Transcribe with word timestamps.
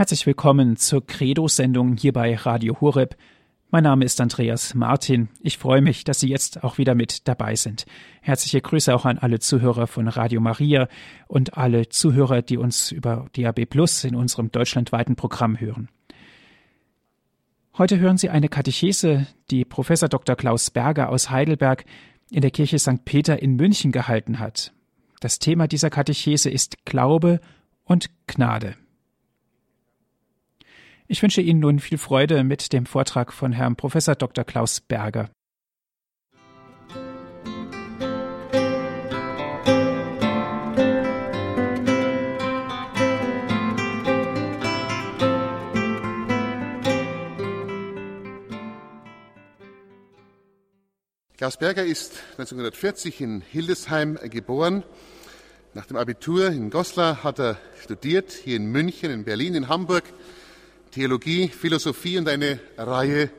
Herzlich 0.00 0.24
willkommen 0.24 0.76
zur 0.76 1.06
Credo-Sendung 1.06 1.94
hier 1.98 2.14
bei 2.14 2.34
Radio 2.34 2.80
Horeb. 2.80 3.18
Mein 3.70 3.82
Name 3.82 4.06
ist 4.06 4.18
Andreas 4.18 4.74
Martin. 4.74 5.28
Ich 5.40 5.58
freue 5.58 5.82
mich, 5.82 6.04
dass 6.04 6.20
Sie 6.20 6.30
jetzt 6.30 6.64
auch 6.64 6.78
wieder 6.78 6.94
mit 6.94 7.28
dabei 7.28 7.54
sind. 7.54 7.84
Herzliche 8.22 8.62
Grüße 8.62 8.94
auch 8.94 9.04
an 9.04 9.18
alle 9.18 9.40
Zuhörer 9.40 9.86
von 9.86 10.08
Radio 10.08 10.40
Maria 10.40 10.88
und 11.28 11.58
alle 11.58 11.90
Zuhörer, 11.90 12.40
die 12.40 12.56
uns 12.56 12.92
über 12.92 13.26
DAB 13.36 13.66
Plus 13.66 14.02
in 14.04 14.14
unserem 14.14 14.50
deutschlandweiten 14.50 15.16
Programm 15.16 15.60
hören. 15.60 15.90
Heute 17.76 17.98
hören 17.98 18.16
Sie 18.16 18.30
eine 18.30 18.48
Katechese, 18.48 19.26
die 19.50 19.66
Professor 19.66 20.08
Dr. 20.08 20.34
Klaus 20.34 20.70
Berger 20.70 21.10
aus 21.10 21.28
Heidelberg 21.28 21.84
in 22.30 22.40
der 22.40 22.52
Kirche 22.52 22.78
St. 22.78 23.04
Peter 23.04 23.42
in 23.42 23.56
München 23.56 23.92
gehalten 23.92 24.38
hat. 24.38 24.72
Das 25.20 25.40
Thema 25.40 25.68
dieser 25.68 25.90
Katechese 25.90 26.48
ist 26.48 26.86
Glaube 26.86 27.42
und 27.84 28.06
Gnade. 28.26 28.76
Ich 31.12 31.24
wünsche 31.24 31.40
Ihnen 31.40 31.58
nun 31.58 31.80
viel 31.80 31.98
Freude 31.98 32.44
mit 32.44 32.72
dem 32.72 32.86
Vortrag 32.86 33.32
von 33.32 33.50
Herrn 33.50 33.74
Professor 33.74 34.14
Dr. 34.14 34.44
Klaus 34.44 34.80
Berger. 34.80 35.28
Klaus 51.36 51.56
Berger 51.56 51.82
ist 51.82 52.22
1940 52.38 53.20
in 53.20 53.40
Hildesheim 53.40 54.16
geboren. 54.30 54.84
Nach 55.74 55.86
dem 55.86 55.96
Abitur 55.96 56.52
in 56.52 56.70
Goslar 56.70 57.24
hat 57.24 57.40
er 57.40 57.56
studiert, 57.82 58.30
hier 58.30 58.54
in 58.54 58.66
München, 58.66 59.10
in 59.10 59.24
Berlin, 59.24 59.56
in 59.56 59.66
Hamburg, 59.66 60.04
Theologie, 60.90 61.48
Philosophie 61.48 62.18
und 62.18 62.28
eine 62.28 62.58
Reihe 62.76 63.30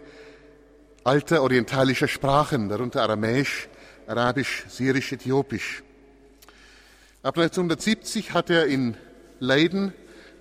alter 1.04 1.44
orientalischer 1.44 2.08
Sprachen, 2.08 2.70
darunter 2.70 3.02
Aramäisch, 3.04 3.68
Arabisch, 4.08 4.64
Syrisch, 4.70 5.12
Äthiopisch. 5.12 5.84
Ab 7.24 7.38
1970 7.38 8.34
hat 8.34 8.50
er 8.50 8.68
in 8.68 8.96
Leiden 9.42 9.94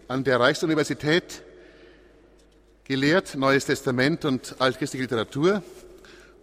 an 0.06 0.22
der 0.22 0.38
Reichsuniversität 0.38 1.42
gelehrt, 2.84 3.34
Neues 3.34 3.64
Testament 3.64 4.24
und 4.24 4.54
altchristliche 4.60 5.02
Literatur 5.02 5.64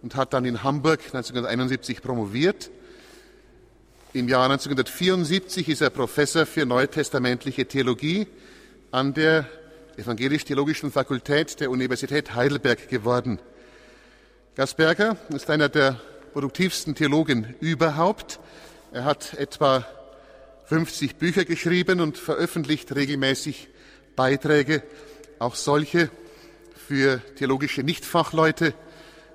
und 0.02 0.16
hat 0.16 0.34
dann 0.34 0.44
in 0.44 0.62
Hamburg 0.62 1.00
1971 1.00 2.02
promoviert. 2.02 2.70
Im 4.12 4.28
Jahr 4.28 4.44
1974 4.50 5.70
ist 5.70 5.80
er 5.80 5.88
Professor 5.88 6.44
für 6.44 6.66
neutestamentliche 6.66 7.64
Theologie 7.64 8.26
an 8.90 9.14
der 9.14 9.48
Evangelisch-Theologischen 9.98 10.92
Fakultät 10.92 11.58
der 11.58 11.72
Universität 11.72 12.36
Heidelberg 12.36 12.88
geworden. 12.88 13.40
Gasperger 14.54 15.16
ist 15.30 15.50
einer 15.50 15.68
der 15.68 16.00
produktivsten 16.32 16.94
Theologen 16.94 17.56
überhaupt. 17.58 18.38
Er 18.92 19.04
hat 19.04 19.34
etwa 19.34 19.84
50 20.66 21.16
Bücher 21.16 21.44
geschrieben 21.44 22.00
und 22.00 22.16
veröffentlicht 22.16 22.94
regelmäßig 22.94 23.70
Beiträge, 24.14 24.84
auch 25.40 25.56
solche 25.56 26.10
für 26.76 27.20
theologische 27.34 27.82
Nichtfachleute, 27.82 28.74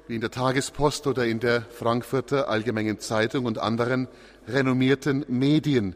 wie 0.07 0.15
in 0.15 0.21
der 0.21 0.31
Tagespost 0.31 1.07
oder 1.07 1.25
in 1.25 1.41
der 1.41 1.63
Frankfurter 1.63 2.47
Allgemeinen 2.47 2.99
Zeitung 2.99 3.45
und 3.45 3.57
anderen 3.57 4.07
renommierten 4.47 5.25
Medien. 5.27 5.93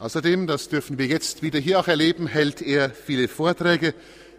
Außerdem, 0.00 0.46
das 0.46 0.70
dürfen 0.70 0.96
wir 0.96 1.04
jetzt 1.04 1.42
wieder 1.42 1.58
hier 1.58 1.78
auch 1.78 1.86
erleben, 1.86 2.26
hält 2.26 2.62
er 2.62 2.88
viele 2.88 3.28
Vorträge 3.28 3.92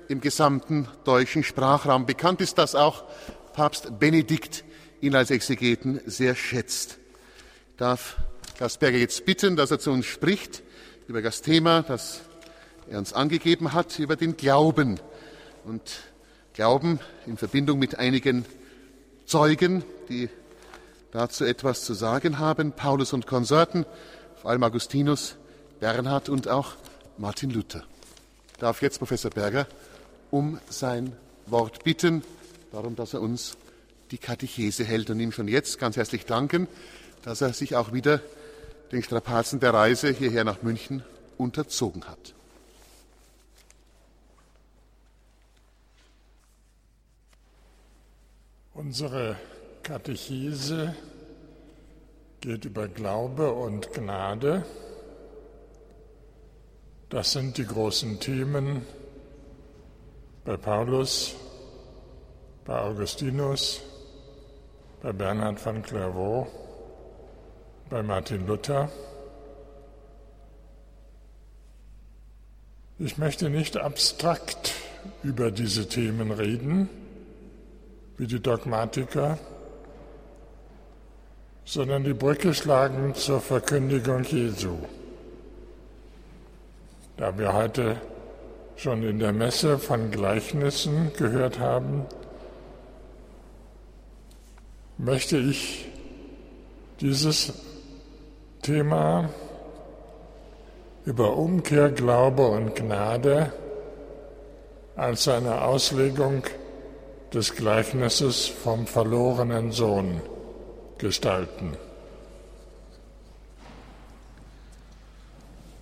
im 0.07 0.19
gesamten 0.19 0.87
deutschen 1.03 1.43
Sprachraum. 1.43 2.07
Bekannt 2.07 2.41
ist, 2.41 2.57
dass 2.57 2.73
auch 2.73 3.03
Papst 3.53 3.99
Benedikt 3.99 4.63
ihn 5.01 5.13
als 5.13 5.29
Exegeten 5.29 6.01
sehr 6.07 6.33
schätzt. 6.33 6.97
Ich 7.69 7.77
darf 7.77 8.17
Gasperger 8.57 8.97
jetzt 8.97 9.23
bitten, 9.27 9.55
dass 9.55 9.69
er 9.69 9.77
zu 9.77 9.91
uns 9.91 10.07
spricht 10.07 10.63
über 11.07 11.21
das 11.21 11.43
Thema, 11.43 11.83
das 11.83 12.21
er 12.89 12.97
uns 12.97 13.13
angegeben 13.13 13.71
hat, 13.71 13.99
über 13.99 14.15
den 14.15 14.37
Glauben. 14.37 14.99
Und 15.63 15.83
Glauben 16.55 16.99
in 17.27 17.37
Verbindung 17.37 17.77
mit 17.77 17.99
einigen 17.99 18.45
Zeugen, 19.27 19.83
die 20.09 20.27
dazu 21.11 21.45
etwas 21.45 21.85
zu 21.85 21.93
sagen 21.93 22.39
haben, 22.39 22.71
Paulus 22.71 23.13
und 23.13 23.27
Konsorten, 23.27 23.85
vor 24.41 24.49
allem 24.49 24.63
Augustinus, 24.63 25.35
Bernhard 25.81 26.29
und 26.29 26.47
auch 26.47 26.75
Martin 27.17 27.49
Luther. 27.49 27.83
Ich 28.51 28.59
darf 28.59 28.83
jetzt 28.83 28.99
Professor 28.99 29.31
Berger 29.31 29.65
um 30.29 30.59
sein 30.69 31.13
Wort 31.47 31.83
bitten, 31.83 32.23
darum, 32.71 32.95
dass 32.95 33.15
er 33.15 33.21
uns 33.21 33.57
die 34.11 34.19
Katechese 34.19 34.83
hält 34.83 35.09
und 35.09 35.19
ihm 35.19 35.31
schon 35.31 35.47
jetzt 35.47 35.79
ganz 35.79 35.97
herzlich 35.97 36.27
danken, 36.27 36.67
dass 37.23 37.41
er 37.41 37.51
sich 37.53 37.75
auch 37.75 37.93
wieder 37.93 38.21
den 38.91 39.01
Strapazen 39.01 39.59
der 39.59 39.73
Reise 39.73 40.11
hierher 40.11 40.43
nach 40.43 40.61
München 40.61 41.03
unterzogen 41.39 42.07
hat. 42.07 42.35
Unsere 48.75 49.35
Katechese 49.81 50.95
geht 52.39 52.65
über 52.65 52.87
Glaube 52.87 53.51
und 53.51 53.91
Gnade. 53.93 54.63
Das 57.11 57.33
sind 57.33 57.57
die 57.57 57.65
großen 57.65 58.21
Themen 58.21 58.85
bei 60.45 60.55
Paulus, 60.55 61.35
bei 62.63 62.79
Augustinus, 62.79 63.81
bei 65.01 65.11
Bernhard 65.11 65.59
von 65.59 65.83
Clairvaux, 65.83 66.47
bei 67.89 68.01
Martin 68.01 68.47
Luther. 68.47 68.89
Ich 72.97 73.17
möchte 73.17 73.49
nicht 73.49 73.75
abstrakt 73.75 74.71
über 75.21 75.51
diese 75.51 75.89
Themen 75.89 76.31
reden, 76.31 76.87
wie 78.15 78.27
die 78.27 78.39
Dogmatiker, 78.39 79.37
sondern 81.65 82.05
die 82.05 82.13
Brücke 82.13 82.53
schlagen 82.53 83.13
zur 83.15 83.41
Verkündigung 83.41 84.23
Jesu. 84.23 84.77
Da 87.21 87.37
wir 87.37 87.53
heute 87.53 87.97
schon 88.75 89.03
in 89.03 89.19
der 89.19 89.31
Messe 89.31 89.77
von 89.77 90.09
Gleichnissen 90.09 91.11
gehört 91.15 91.59
haben, 91.59 92.07
möchte 94.97 95.37
ich 95.37 95.87
dieses 96.99 97.53
Thema 98.63 99.29
über 101.05 101.37
Umkehr, 101.37 101.91
Glaube 101.91 102.47
und 102.47 102.75
Gnade 102.75 103.53
als 104.95 105.27
eine 105.27 105.61
Auslegung 105.61 106.41
des 107.31 107.55
Gleichnisses 107.55 108.47
vom 108.47 108.87
verlorenen 108.87 109.71
Sohn 109.71 110.21
gestalten. 110.97 111.77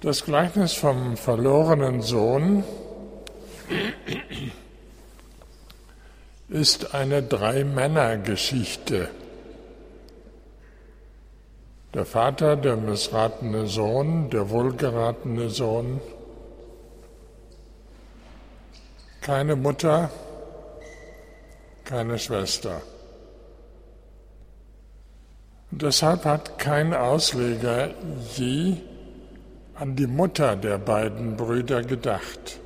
Das 0.02 0.24
Gleichnis 0.24 0.76
vom 0.76 1.18
verlorenen 1.18 2.02
Sohn 2.02 2.64
ist 6.48 6.96
eine 6.96 7.22
Drei-Männer-Geschichte. 7.22 9.10
Der 11.94 12.06
Vater, 12.06 12.56
der 12.56 12.78
missratene 12.78 13.68
Sohn, 13.68 14.30
der 14.30 14.50
wohlgeratene 14.50 15.50
Sohn, 15.50 16.00
keine 19.20 19.58
Mutter, 19.58 20.10
keine 21.84 22.18
Schwester. 22.18 22.82
Und 25.72 25.82
deshalb 25.82 26.24
hat 26.24 26.58
kein 26.58 26.94
Ausleger 26.94 27.90
je 28.38 28.78
an 29.80 29.96
die 29.96 30.08
Mutter 30.08 30.58
der 30.58 30.78
beiden 30.78 31.38
Brüder 31.38 31.82
gedacht. 31.84 32.60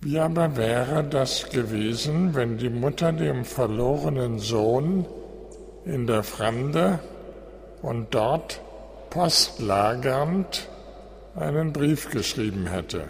Wie 0.00 0.18
aber 0.18 0.56
wäre 0.56 1.04
das 1.04 1.48
gewesen, 1.48 2.34
wenn 2.34 2.58
die 2.58 2.70
Mutter 2.70 3.12
dem 3.12 3.44
verlorenen 3.44 4.40
Sohn 4.40 5.06
in 5.84 6.08
der 6.08 6.24
Fremde 6.24 6.98
und 7.82 8.12
dort 8.12 8.60
postlagernd 9.10 10.68
einen 11.36 11.72
Brief 11.72 12.10
geschrieben 12.10 12.66
hätte? 12.66 13.04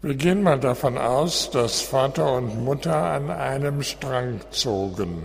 Wir 0.00 0.14
gehen 0.14 0.42
mal 0.42 0.58
davon 0.58 0.96
aus, 0.96 1.50
dass 1.50 1.82
Vater 1.82 2.34
und 2.34 2.64
Mutter 2.64 2.96
an 2.96 3.30
einem 3.30 3.82
Strang 3.82 4.40
zogen. 4.50 5.24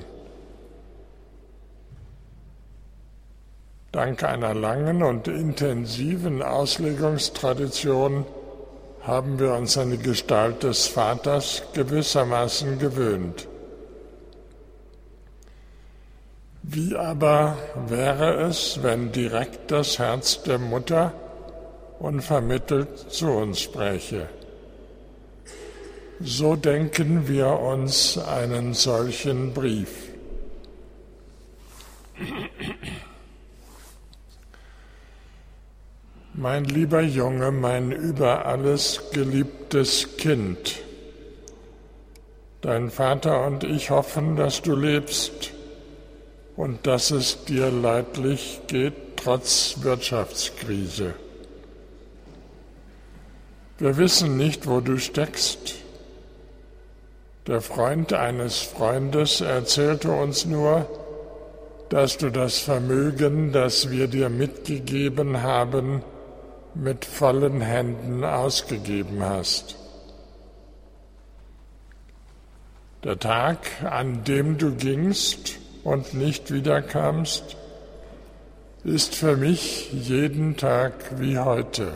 Dank 3.97 4.23
einer 4.23 4.53
langen 4.53 5.01
und 5.01 5.27
intensiven 5.27 6.43
Auslegungstradition 6.43 8.25
haben 9.01 9.39
wir 9.39 9.53
uns 9.53 9.75
an 9.75 9.89
die 9.89 9.97
Gestalt 9.97 10.61
des 10.61 10.85
Vaters 10.85 11.63
gewissermaßen 11.73 12.77
gewöhnt. 12.77 13.47
Wie 16.61 16.95
aber 16.95 17.57
wäre 17.87 18.43
es, 18.43 18.83
wenn 18.83 19.11
direkt 19.11 19.71
das 19.71 19.97
Herz 19.97 20.43
der 20.43 20.59
Mutter 20.59 21.11
unvermittelt 21.97 22.99
zu 23.09 23.31
uns 23.31 23.61
spräche? 23.61 24.29
So 26.19 26.55
denken 26.55 27.27
wir 27.27 27.47
uns 27.47 28.19
einen 28.19 28.75
solchen 28.75 29.55
Brief. 29.55 29.89
Mein 36.39 36.65
lieber 36.65 37.01
Junge, 37.01 37.51
mein 37.51 37.91
über 37.91 38.45
alles 38.45 39.01
geliebtes 39.11 40.17
Kind, 40.17 40.83
dein 42.61 42.91
Vater 42.91 43.43
und 43.47 43.63
ich 43.63 43.89
hoffen, 43.89 44.35
dass 44.35 44.61
du 44.61 44.75
lebst 44.75 45.51
und 46.55 46.85
dass 46.85 47.09
es 47.09 47.43
dir 47.45 47.71
leidlich 47.71 48.61
geht 48.67 48.93
trotz 49.15 49.77
Wirtschaftskrise. 49.81 51.15
Wir 53.79 53.97
wissen 53.97 54.37
nicht, 54.37 54.67
wo 54.67 54.79
du 54.79 54.99
steckst. 54.99 55.73
Der 57.47 57.61
Freund 57.61 58.13
eines 58.13 58.59
Freundes 58.59 59.41
erzählte 59.41 60.11
uns 60.11 60.45
nur, 60.45 60.87
dass 61.89 62.19
du 62.19 62.29
das 62.29 62.59
Vermögen, 62.59 63.53
das 63.53 63.89
wir 63.89 64.07
dir 64.07 64.29
mitgegeben 64.29 65.41
haben, 65.41 66.03
mit 66.75 67.05
vollen 67.05 67.61
Händen 67.61 68.23
ausgegeben 68.23 69.23
hast. 69.23 69.75
Der 73.03 73.19
Tag, 73.19 73.59
an 73.83 74.23
dem 74.23 74.57
du 74.57 74.75
gingst 74.75 75.59
und 75.83 76.13
nicht 76.13 76.51
wiederkamst, 76.51 77.55
ist 78.83 79.15
für 79.15 79.37
mich 79.37 79.91
jeden 79.93 80.57
Tag 80.57 80.93
wie 81.17 81.37
heute. 81.37 81.91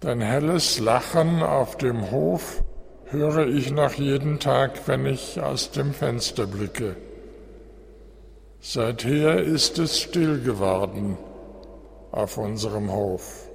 Dein 0.00 0.20
helles 0.20 0.80
Lachen 0.80 1.42
auf 1.42 1.78
dem 1.78 2.10
Hof 2.10 2.62
höre 3.06 3.46
ich 3.46 3.70
noch 3.70 3.94
jeden 3.94 4.40
Tag, 4.40 4.88
wenn 4.88 5.06
ich 5.06 5.40
aus 5.40 5.70
dem 5.70 5.94
Fenster 5.94 6.46
blicke. 6.46 6.96
Seither 8.60 9.40
ist 9.40 9.78
es 9.78 10.00
still 10.00 10.40
geworden 10.40 11.18
auf 12.12 12.38
unserem 12.38 12.92
Hof. 12.92 13.48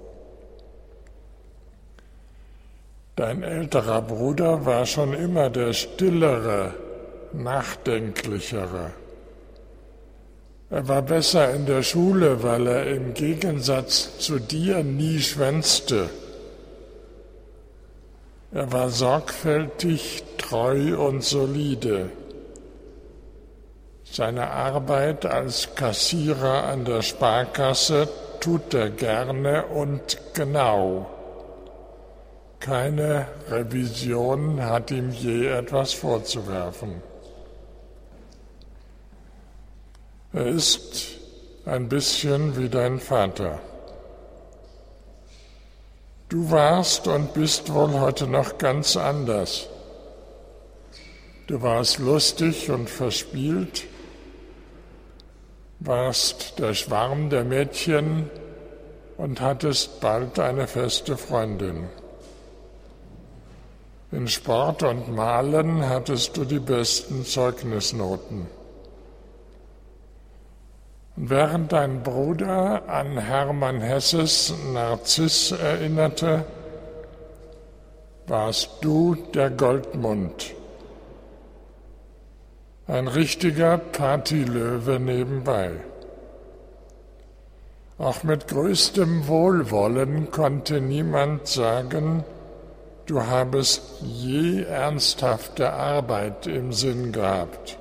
Dein 3.15 3.41
älterer 3.41 4.01
Bruder 4.01 4.65
war 4.65 4.85
schon 4.85 5.13
immer 5.13 5.49
der 5.49 5.73
stillere, 5.73 6.73
nachdenklichere. 7.31 8.91
Er 10.69 10.87
war 10.87 11.01
besser 11.01 11.53
in 11.53 11.65
der 11.65 11.81
Schule, 11.81 12.43
weil 12.43 12.67
er 12.67 12.87
im 12.87 13.13
Gegensatz 13.13 14.19
zu 14.19 14.37
dir 14.39 14.83
nie 14.83 15.19
schwänzte 15.19 16.09
er 18.51 18.71
war 18.71 18.89
sorgfältig, 18.89 20.23
treu 20.37 20.97
und 20.97 21.23
solide. 21.23 22.09
Seine 24.09 24.49
Arbeit 24.51 25.25
als 25.25 25.75
Kassierer 25.75 26.63
an 26.63 26.85
der 26.85 27.01
Sparkasse 27.01 28.07
tut 28.47 28.73
er 28.73 28.89
gerne 28.89 29.65
und 29.65 30.17
genau. 30.33 31.05
Keine 32.61 33.27
Revision 33.49 34.63
hat 34.63 34.89
ihm 34.89 35.11
je 35.11 35.47
etwas 35.47 35.91
vorzuwerfen. 35.91 37.01
Er 40.31 40.45
ist 40.45 41.19
ein 41.65 41.89
bisschen 41.89 42.55
wie 42.57 42.69
dein 42.69 43.01
Vater. 43.01 43.59
Du 46.29 46.49
warst 46.49 47.05
und 47.09 47.33
bist 47.33 47.73
wohl 47.73 47.99
heute 47.99 48.27
noch 48.27 48.57
ganz 48.57 48.95
anders. 48.95 49.67
Du 51.47 51.61
warst 51.61 51.99
lustig 51.99 52.71
und 52.71 52.89
verspielt, 52.89 53.83
warst 55.79 56.59
der 56.59 56.73
Schwarm 56.73 57.29
der 57.29 57.43
Mädchen 57.43 58.29
und 59.17 59.41
hattest 59.41 59.99
bald 60.01 60.39
eine 60.39 60.67
feste 60.67 61.17
Freundin. 61.17 61.89
In 64.11 64.27
Sport 64.27 64.83
und 64.83 65.13
Malen 65.13 65.87
hattest 65.87 66.37
du 66.37 66.45
die 66.45 66.59
besten 66.59 67.25
Zeugnisnoten. 67.25 68.47
Während 71.17 71.73
dein 71.73 72.03
Bruder 72.03 72.87
an 72.87 73.17
Hermann 73.17 73.81
Hesses 73.81 74.53
Narziss 74.71 75.51
erinnerte, 75.51 76.45
warst 78.27 78.69
du 78.81 79.15
der 79.33 79.49
Goldmund. 79.49 80.53
Ein 82.87 83.09
richtiger 83.09 83.77
Partylöwe 83.77 84.97
nebenbei. 84.97 85.71
Auch 87.97 88.23
mit 88.23 88.47
größtem 88.47 89.27
Wohlwollen 89.27 90.31
konnte 90.31 90.79
niemand 90.79 91.47
sagen, 91.47 92.23
du 93.07 93.23
habest 93.23 93.81
je 94.01 94.63
ernsthafte 94.63 95.73
Arbeit 95.73 96.47
im 96.47 96.71
Sinn 96.71 97.11
gehabt. 97.11 97.77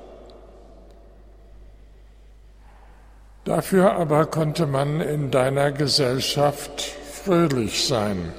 Dafür 3.45 3.93
aber 3.93 4.27
konnte 4.27 4.67
man 4.67 5.01
in 5.01 5.31
deiner 5.31 5.71
Gesellschaft 5.71 6.81
fröhlich 6.81 7.87
sein. 7.87 8.33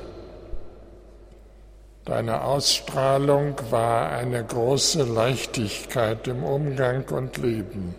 Deine 2.08 2.42
Ausstrahlung 2.46 3.56
war 3.70 4.10
eine 4.12 4.42
große 4.42 5.04
Leichtigkeit 5.04 6.26
im 6.30 6.42
Umgang 6.42 7.04
und 7.10 7.36
Leben. 7.36 7.96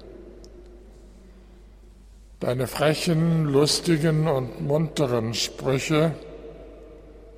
Deine 2.40 2.68
frechen, 2.68 3.44
lustigen 3.44 4.26
und 4.26 4.62
munteren 4.66 5.34
Sprüche 5.34 6.12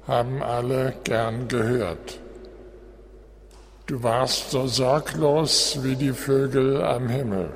haben 0.07 0.45
alle 0.45 0.95
gern 1.03 1.49
gehört. 1.49 2.21
Du 3.87 4.05
warst 4.05 4.53
so 4.53 4.69
sorglos 4.69 5.81
wie 5.83 5.97
die 5.97 6.13
Vögel 6.13 6.85
am 6.85 7.09
Himmel. 7.09 7.51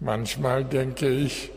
Manchmal 0.00 0.64
denke 0.64 1.08
ich, 1.08 1.52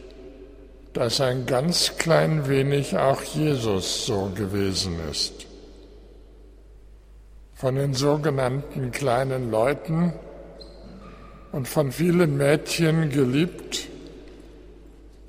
dass 0.93 1.19
ein 1.21 1.47
ganz 1.47 1.97
klein 1.97 2.47
wenig 2.47 2.97
auch 2.97 3.21
Jesus 3.23 4.05
so 4.05 4.31
gewesen 4.35 4.97
ist. 5.09 5.47
Von 7.55 7.75
den 7.75 7.93
sogenannten 7.93 8.91
kleinen 8.91 9.49
Leuten 9.49 10.13
und 11.51 11.67
von 11.67 11.91
vielen 11.91 12.37
Mädchen 12.37 13.09
geliebt, 13.09 13.87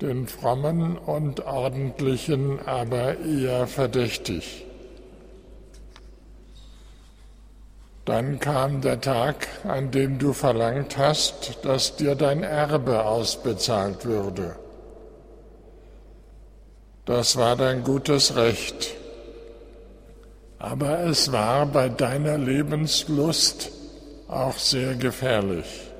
den 0.01 0.27
frommen 0.27 0.97
und 0.97 1.45
ordentlichen 1.45 2.59
aber 2.67 3.17
eher 3.19 3.65
verdächtig. 3.65 4.65
Dann 8.03 8.39
kam 8.39 8.81
der 8.81 9.01
Tag, 9.01 9.47
an 9.63 9.89
dem 9.89 10.19
du 10.19 10.33
verlangt 10.33 10.95
hast, 10.97 11.57
dass 11.63 11.95
dir 11.95 12.13
dein 12.13 12.43
Erbe 12.43 13.03
ausbezahlt 13.03 14.05
würde. 14.05 14.55
Das 17.05 17.37
war 17.37 17.55
dein 17.55 17.83
gutes 17.83 18.35
Recht. 18.35 18.95
Aber 20.57 21.01
es 21.01 21.31
war 21.31 21.65
bei 21.65 21.89
deiner 21.89 22.37
Lebenslust 22.37 23.71
auch 24.27 24.57
sehr 24.57 24.95
gefährlich. 24.95 25.91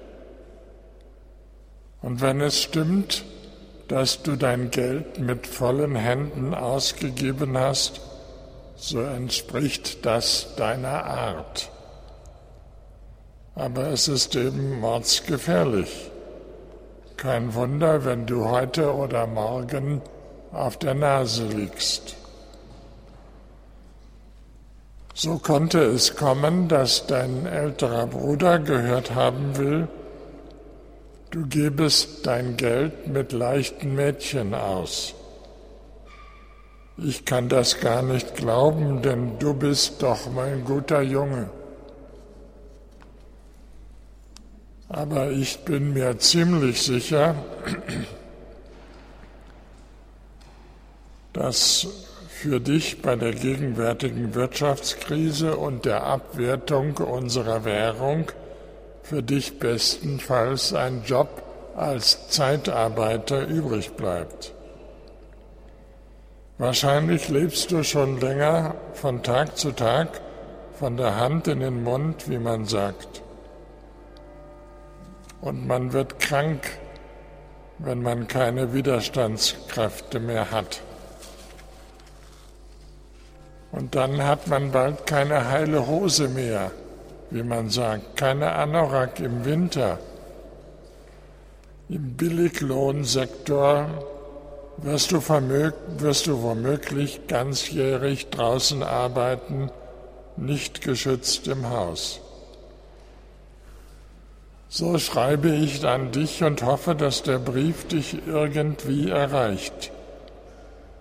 Und 2.02 2.22
wenn 2.22 2.42
es 2.42 2.62
stimmt, 2.62 3.24
dass 3.88 4.24
du 4.24 4.36
dein 4.36 4.72
Geld 4.72 5.20
mit 5.20 5.46
vollen 5.46 5.96
Händen 5.96 6.54
ausgegeben 6.56 7.58
hast, 7.58 8.02
so 8.76 9.00
entspricht 9.00 10.06
das 10.06 10.56
deiner 10.56 11.06
Art 11.06 11.70
aber 13.56 13.88
es 13.88 14.10
ist 14.10 14.36
eben 14.36 14.80
mordsgefährlich. 14.82 16.12
Kein 17.16 17.54
Wunder, 17.54 18.04
wenn 18.04 18.26
du 18.26 18.50
heute 18.50 18.94
oder 18.94 19.26
morgen 19.26 20.02
auf 20.56 20.78
der 20.78 20.94
Nase 20.94 21.46
liegst. 21.48 22.16
So 25.14 25.38
konnte 25.38 25.80
es 25.80 26.16
kommen, 26.16 26.68
dass 26.68 27.08
dein 27.08 27.46
älterer 27.46 28.08
Bruder 28.08 28.60
gehört 28.60 29.16
haben 29.16 29.58
will, 29.58 29.88
du 31.32 31.48
gebest 31.48 32.26
dein 32.28 32.58
Geld 32.58 33.08
mit 33.08 33.32
leichten 33.32 33.96
Mädchen 33.96 34.54
aus. 34.54 35.14
Ich 36.98 37.26
kann 37.26 37.50
das 37.50 37.80
gar 37.80 38.02
nicht 38.02 38.36
glauben, 38.36 39.02
denn 39.02 39.38
du 39.40 39.54
bist 39.54 40.02
doch 40.02 40.32
mein 40.32 40.64
guter 40.64 41.02
Junge. 41.02 41.50
Aber 44.88 45.32
ich 45.32 45.60
bin 45.60 45.94
mir 45.94 46.18
ziemlich 46.20 46.82
sicher, 46.82 47.36
dass 51.36 51.86
für 52.30 52.62
dich 52.62 53.02
bei 53.02 53.16
der 53.18 53.34
gegenwärtigen 53.34 54.36
Wirtschaftskrise 54.36 55.58
und 55.58 55.84
der 55.84 56.04
Abwertung 56.04 56.96
unserer 56.98 57.66
Währung 57.66 58.32
für 59.04 59.22
dich 59.22 59.60
bestenfalls 59.60 60.74
ein 60.74 61.04
Job 61.06 61.44
als 61.76 62.30
Zeitarbeiter 62.30 63.48
übrig 63.48 63.92
bleibt. 63.94 64.54
Wahrscheinlich 66.58 67.28
lebst 67.28 67.72
du 67.72 67.84
schon 67.84 68.22
länger 68.22 68.76
von 68.94 69.22
Tag 69.22 69.58
zu 69.58 69.74
Tag 69.74 70.22
von 70.80 70.96
der 70.96 71.18
Hand 71.18 71.50
in 71.50 71.60
den 71.60 71.84
Mund, 71.84 72.30
wie 72.30 72.40
man 72.40 72.66
sagt. 72.66 73.22
Und 75.42 75.68
man 75.68 75.92
wird 75.92 76.20
krank, 76.20 76.62
wenn 77.80 78.02
man 78.02 78.28
keine 78.28 78.74
Widerstandskräfte 78.74 80.22
mehr 80.22 80.52
hat. 80.52 80.80
Und 83.76 83.94
dann 83.94 84.24
hat 84.24 84.48
man 84.48 84.72
bald 84.72 85.06
keine 85.06 85.50
heile 85.50 85.86
Hose 85.86 86.30
mehr, 86.30 86.72
wie 87.30 87.44
man 87.44 87.70
sagt, 87.70 88.16
keine 88.16 88.54
Anorak 88.54 89.20
im 89.20 89.44
Winter. 89.44 90.00
Im 91.90 92.14
Billiglohnsektor 92.14 93.90
wirst 94.78 95.12
du, 95.12 95.20
wirst 95.20 96.28
du 96.28 96.42
womöglich 96.42 97.28
ganzjährig 97.28 98.30
draußen 98.30 98.82
arbeiten, 98.82 99.70
nicht 100.38 100.82
geschützt 100.82 101.50
im 101.50 101.70
Haus. 101.70 102.22
So 104.70 104.98
schreibe 105.00 105.50
ich 105.50 105.86
an 105.86 106.14
dich 106.14 106.44
und 106.46 106.64
hoffe, 106.64 106.96
dass 106.96 107.24
der 107.24 107.40
Brief 107.40 107.86
dich 107.90 108.26
irgendwie 108.26 109.10
erreicht. 109.10 109.92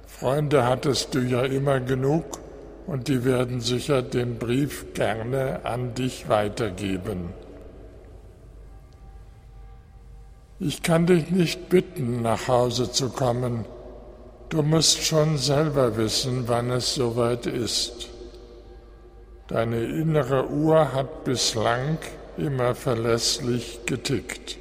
Freunde 0.09 0.67
hattest 0.67 1.15
du 1.15 1.21
ja 1.21 1.43
immer 1.43 1.79
genug 1.79 2.44
und 2.87 3.09
die 3.09 3.25
werden 3.25 3.61
sicher 3.61 4.03
den 4.03 4.39
Brief 4.39 4.93
gerne 4.95 5.61
an 5.65 5.95
dich 5.95 6.29
weitergeben. 6.29 7.31
Ich 10.61 10.83
kann 10.83 11.07
dich 11.07 11.31
nicht 11.31 11.69
bitten, 11.69 12.23
nach 12.23 12.49
Hause 12.49 12.91
zu 12.91 13.11
kommen. 13.11 13.65
Du 14.51 14.63
musst 14.63 15.03
schon 15.03 15.37
selber 15.37 15.97
wissen, 15.97 16.45
wann 16.47 16.71
es 16.71 16.95
soweit 16.95 17.47
ist. 17.47 18.09
Deine 19.49 19.83
innere 19.85 20.49
Uhr 20.49 20.93
hat 20.93 21.25
bislang 21.25 21.99
immer 22.37 22.75
verlässlich 22.75 23.81
getickt. 23.85 24.59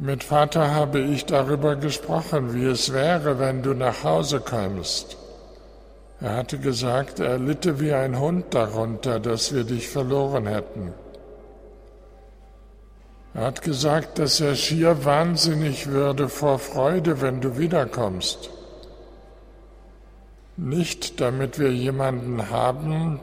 Mit 0.00 0.22
Vater 0.22 0.72
habe 0.72 1.00
ich 1.00 1.26
darüber 1.26 1.74
gesprochen, 1.74 2.54
wie 2.54 2.66
es 2.66 2.92
wäre, 2.92 3.40
wenn 3.40 3.62
du 3.62 3.74
nach 3.74 4.04
Hause 4.04 4.38
kommst. 4.38 5.16
Er 6.20 6.36
hatte 6.36 6.58
gesagt, 6.58 7.18
er 7.18 7.36
litte 7.40 7.80
wie 7.80 7.92
ein 7.92 8.16
Hund 8.16 8.54
darunter, 8.54 9.18
dass 9.18 9.52
wir 9.52 9.64
dich 9.64 9.88
verloren 9.88 10.46
hätten. 10.46 10.92
Er 13.34 13.46
hat 13.46 13.62
gesagt, 13.62 14.20
dass 14.20 14.38
er 14.38 14.54
schier 14.54 15.04
wahnsinnig 15.04 15.88
würde 15.88 16.28
vor 16.28 16.60
Freude, 16.60 17.20
wenn 17.20 17.40
du 17.40 17.58
wiederkommst. 17.58 18.50
Nicht 20.56 21.20
damit 21.20 21.58
wir 21.58 21.72
jemanden 21.72 22.50
haben, 22.50 23.18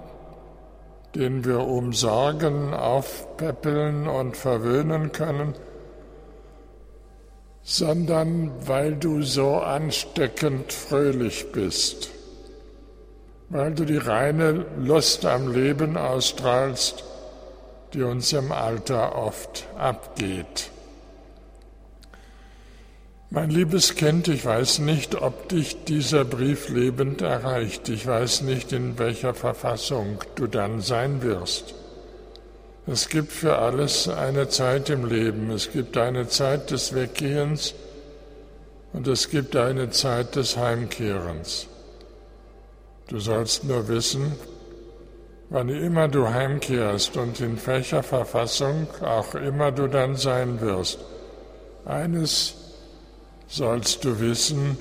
den 1.15 1.45
wir 1.45 1.61
umsorgen, 1.61 2.73
aufpäppeln 2.73 4.09
und 4.09 4.35
verwöhnen 4.35 5.13
können, 5.13 5.53
sondern 7.67 8.51
weil 8.67 8.95
du 8.95 9.23
so 9.23 9.55
ansteckend 9.55 10.71
fröhlich 10.71 11.51
bist, 11.51 12.11
weil 13.49 13.73
du 13.73 13.85
die 13.85 13.97
reine 13.97 14.67
Lust 14.77 15.25
am 15.25 15.51
Leben 15.51 15.97
ausstrahlst, 15.97 17.03
die 17.93 18.03
uns 18.03 18.31
im 18.33 18.51
Alter 18.51 19.15
oft 19.15 19.65
abgeht. 19.77 20.69
Mein 23.31 23.49
liebes 23.49 23.95
Kind, 23.95 24.27
ich 24.27 24.45
weiß 24.45 24.79
nicht, 24.79 25.15
ob 25.15 25.49
dich 25.49 25.85
dieser 25.85 26.23
Brief 26.23 26.69
lebend 26.69 27.23
erreicht. 27.23 27.89
Ich 27.89 28.05
weiß 28.05 28.41
nicht, 28.41 28.73
in 28.73 28.99
welcher 28.99 29.33
Verfassung 29.33 30.23
du 30.35 30.45
dann 30.45 30.81
sein 30.81 31.23
wirst. 31.23 31.73
Es 32.87 33.09
gibt 33.09 33.31
für 33.31 33.57
alles 33.57 34.07
eine 34.07 34.47
Zeit 34.47 34.91
im 34.91 35.05
Leben. 35.05 35.49
Es 35.49 35.71
gibt 35.71 35.97
eine 35.97 36.27
Zeit 36.27 36.69
des 36.69 36.93
Weggehens 36.93 37.73
und 38.93 39.07
es 39.07 39.29
gibt 39.29 39.55
eine 39.55 39.89
Zeit 39.89 40.35
des 40.35 40.55
Heimkehrens. 40.55 41.67
Du 43.07 43.19
sollst 43.19 43.63
nur 43.63 43.87
wissen, 43.87 44.33
wann 45.49 45.69
immer 45.69 46.07
du 46.07 46.27
heimkehrst 46.27 47.17
und 47.17 47.39
in 47.41 47.57
welcher 47.65 48.03
Verfassung 48.03 48.87
auch 49.01 49.33
immer 49.33 49.71
du 49.71 49.87
dann 49.87 50.15
sein 50.15 50.61
wirst. 50.61 50.99
Eines 51.85 52.55
sollst 53.47 54.05
du 54.05 54.19
wissen, 54.19 54.77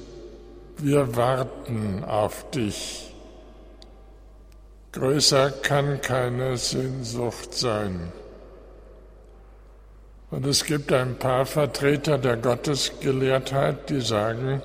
wir 0.79 1.17
warten 1.17 2.05
auf 2.05 2.51
dich. 2.51 3.04
Größer 4.95 5.51
kann 5.51 6.01
keine 6.03 6.57
Sehnsucht 6.57 7.53
sein. 7.53 8.13
Und 10.31 10.47
es 10.47 10.65
gibt 10.65 10.93
ein 10.93 11.17
paar 11.17 11.47
Vertreter 11.47 12.17
der 12.17 12.37
Gottesgelehrtheit, 12.37 13.91
die 13.91 14.01
sagen, 14.01 14.63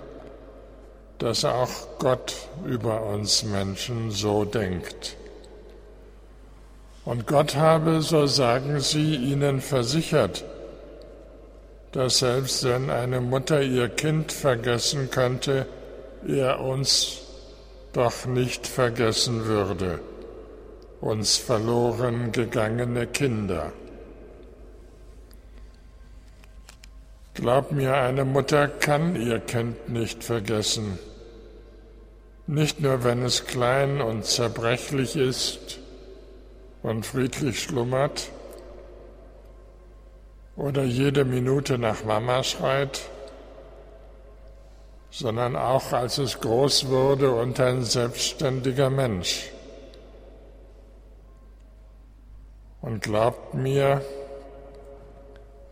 dass 1.17 1.45
auch 1.45 1.97
Gott 1.97 2.35
über 2.63 3.07
uns 3.07 3.43
Menschen 3.43 4.11
so 4.11 4.45
denkt. 4.45 5.17
Und 7.05 7.25
Gott 7.25 7.55
habe, 7.55 8.03
so 8.03 8.27
sagen 8.27 8.81
sie, 8.81 9.15
ihnen 9.15 9.61
versichert, 9.61 10.45
dass 11.91 12.19
selbst 12.19 12.63
wenn 12.65 12.91
eine 12.91 13.19
Mutter 13.19 13.63
ihr 13.63 13.89
Kind 13.89 14.31
vergessen 14.31 15.09
könnte, 15.09 15.65
er 16.27 16.59
uns 16.59 17.23
doch 17.93 18.27
nicht 18.27 18.67
vergessen 18.67 19.45
würde, 19.45 19.99
uns 21.01 21.37
verloren 21.37 22.31
gegangene 22.31 23.07
Kinder. 23.07 23.71
Glaub 27.33 27.71
mir, 27.71 27.95
eine 27.95 28.25
Mutter 28.25 28.67
kann 28.67 29.15
ihr 29.15 29.39
Kind 29.39 29.89
nicht 29.89 30.23
vergessen, 30.23 30.99
nicht 32.47 32.81
nur 32.81 33.03
wenn 33.03 33.23
es 33.23 33.45
klein 33.45 34.01
und 34.01 34.25
zerbrechlich 34.25 35.15
ist 35.15 35.79
und 36.83 37.05
friedlich 37.05 37.63
schlummert, 37.63 38.29
oder 40.59 40.83
jede 40.83 41.23
Minute 41.23 41.77
nach 41.77 42.03
Mama 42.03 42.43
schreit, 42.43 42.99
sondern 45.09 45.55
auch 45.55 45.93
als 45.93 46.17
es 46.17 46.41
groß 46.41 46.89
wurde 46.89 47.31
und 47.31 47.59
ein 47.61 47.83
selbstständiger 47.83 48.89
Mensch. 48.89 49.51
Und 52.81 53.01
glaubt 53.01 53.53
mir, 53.53 54.01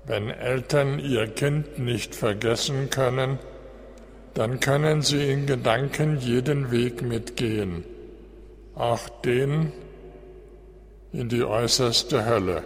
wenn 0.05 0.29
Eltern 0.29 0.99
ihr 0.99 1.27
Kind 1.27 1.79
nicht 1.79 2.15
vergessen 2.15 2.89
können, 2.89 3.39
dann 4.33 4.59
können 4.59 5.01
sie 5.01 5.31
in 5.31 5.45
Gedanken 5.45 6.19
jeden 6.19 6.71
Weg 6.71 7.01
mitgehen, 7.01 7.83
auch 8.75 9.09
den 9.23 9.71
in 11.11 11.27
die 11.27 11.43
äußerste 11.43 12.25
Hölle. 12.25 12.63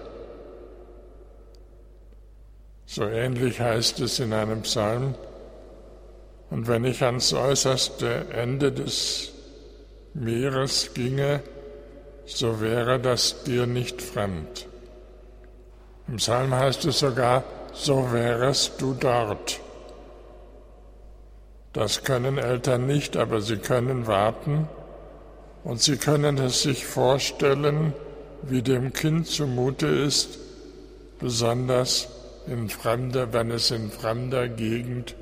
So 2.86 3.05
ähnlich 3.05 3.62
heißt 3.62 4.01
es 4.01 4.19
in 4.19 4.33
einem 4.33 4.63
Psalm, 4.63 5.15
und 6.50 6.67
wenn 6.67 6.83
ich 6.83 7.01
ans 7.01 7.33
äußerste 7.33 8.25
Ende 8.33 8.74
des 8.74 9.31
Meeres 10.13 10.93
ginge, 10.93 11.41
so 12.25 12.61
wäre 12.61 12.99
das 12.99 13.43
dir 13.43 13.65
nicht 13.65 14.01
fremd. 14.01 14.67
Im 16.07 16.17
Psalm 16.17 16.53
heißt 16.53 16.85
es 16.85 16.99
sogar, 16.99 17.43
so 17.73 18.11
wärest 18.11 18.81
du 18.81 18.93
dort. 18.93 19.59
Das 21.73 22.03
können 22.03 22.37
Eltern 22.37 22.85
nicht, 22.85 23.15
aber 23.15 23.41
sie 23.41 23.57
können 23.57 24.07
warten 24.07 24.67
und 25.63 25.81
sie 25.81 25.97
können 25.97 26.37
es 26.37 26.63
sich 26.63 26.85
vorstellen, 26.85 27.93
wie 28.43 28.61
dem 28.61 28.91
Kind 28.91 29.27
zumute 29.27 29.87
ist, 29.87 30.39
besonders 31.19 32.09
in 32.47 32.69
fremder, 32.69 33.31
wenn 33.31 33.51
es 33.51 33.71
in 33.71 33.91
fremder 33.91 34.49
Gegend 34.49 35.15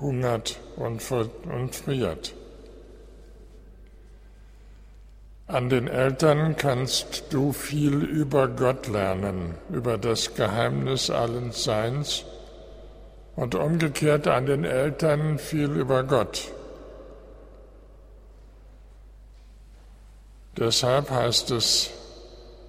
hungert 0.00 0.58
und, 0.76 1.00
und 1.10 1.74
friert. 1.74 2.34
An 5.48 5.68
den 5.68 5.86
Eltern 5.86 6.56
kannst 6.56 7.26
du 7.30 7.52
viel 7.52 8.02
über 8.02 8.48
Gott 8.48 8.88
lernen, 8.88 9.54
über 9.70 9.96
das 9.96 10.34
Geheimnis 10.34 11.08
allen 11.08 11.52
Seins 11.52 12.24
und 13.36 13.54
umgekehrt 13.54 14.26
an 14.26 14.46
den 14.46 14.64
Eltern 14.64 15.38
viel 15.38 15.70
über 15.70 16.02
Gott. 16.02 16.50
Deshalb 20.56 21.10
heißt 21.10 21.52
es 21.52 21.90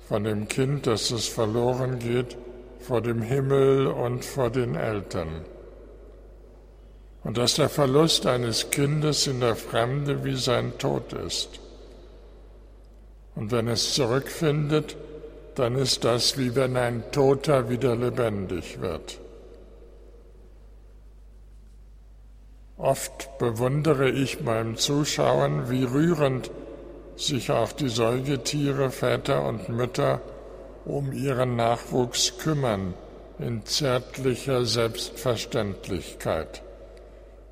von 0.07 0.23
dem 0.23 0.47
Kind, 0.47 0.85
dass 0.85 1.09
es 1.09 1.27
verloren 1.27 1.97
geht 1.97 2.37
vor 2.79 3.01
dem 3.01 3.23
Himmel 3.23 3.87
und 3.87 4.23
vor 4.23 4.51
den 4.51 4.75
Eltern. 4.75 5.45
Und 7.23 7.39
dass 7.39 7.55
der 7.55 7.69
Verlust 7.69 8.27
eines 8.27 8.69
Kindes 8.69 9.25
in 9.25 9.39
der 9.39 9.55
Fremde 9.55 10.23
wie 10.23 10.35
sein 10.35 10.77
Tod 10.77 11.13
ist. 11.13 11.59
Und 13.37 13.51
wenn 13.51 13.67
es 13.67 13.93
zurückfindet, 13.93 14.97
dann 15.53 15.75
ist 15.75 16.03
das 16.03 16.39
wie 16.39 16.55
wenn 16.55 16.75
ein 16.75 17.03
Toter 17.11 17.69
wieder 17.69 17.95
lebendig 17.95 18.81
wird. 18.81 19.19
Oft 22.77 23.37
bewundere 23.37 24.09
ich 24.09 24.43
beim 24.43 24.75
Zuschauen, 24.75 25.69
wie 25.69 25.83
rührend 25.83 26.49
sich 27.15 27.51
auch 27.51 27.73
die 27.73 27.89
Säugetiere, 27.89 28.89
Väter 28.89 29.47
und 29.47 29.69
Mütter 29.69 30.19
um 30.85 31.11
ihren 31.11 31.55
Nachwuchs 31.55 32.39
kümmern 32.39 32.95
in 33.37 33.63
zärtlicher 33.65 34.65
Selbstverständlichkeit, 34.65 36.63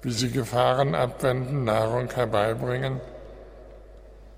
wie 0.02 0.12
sie 0.12 0.32
Gefahren 0.32 0.96
abwenden, 0.96 1.64
Nahrung 1.64 2.10
herbeibringen, 2.10 3.02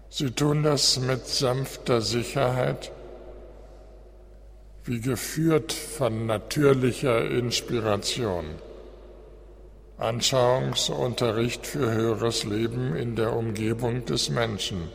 Sie 0.10 0.32
tun 0.32 0.64
das 0.64 1.00
mit 1.00 1.28
sanfter 1.28 2.02
Sicherheit, 2.02 2.92
wie 4.86 5.02
geführt 5.02 5.74
von 5.74 6.26
natürlicher 6.26 7.30
Inspiration. 7.30 8.46
Anschauungsunterricht 9.98 11.66
für 11.66 11.92
höheres 11.92 12.44
Leben 12.44 12.96
in 12.96 13.16
der 13.16 13.34
Umgebung 13.34 14.06
des 14.06 14.30
Menschen. 14.30 14.90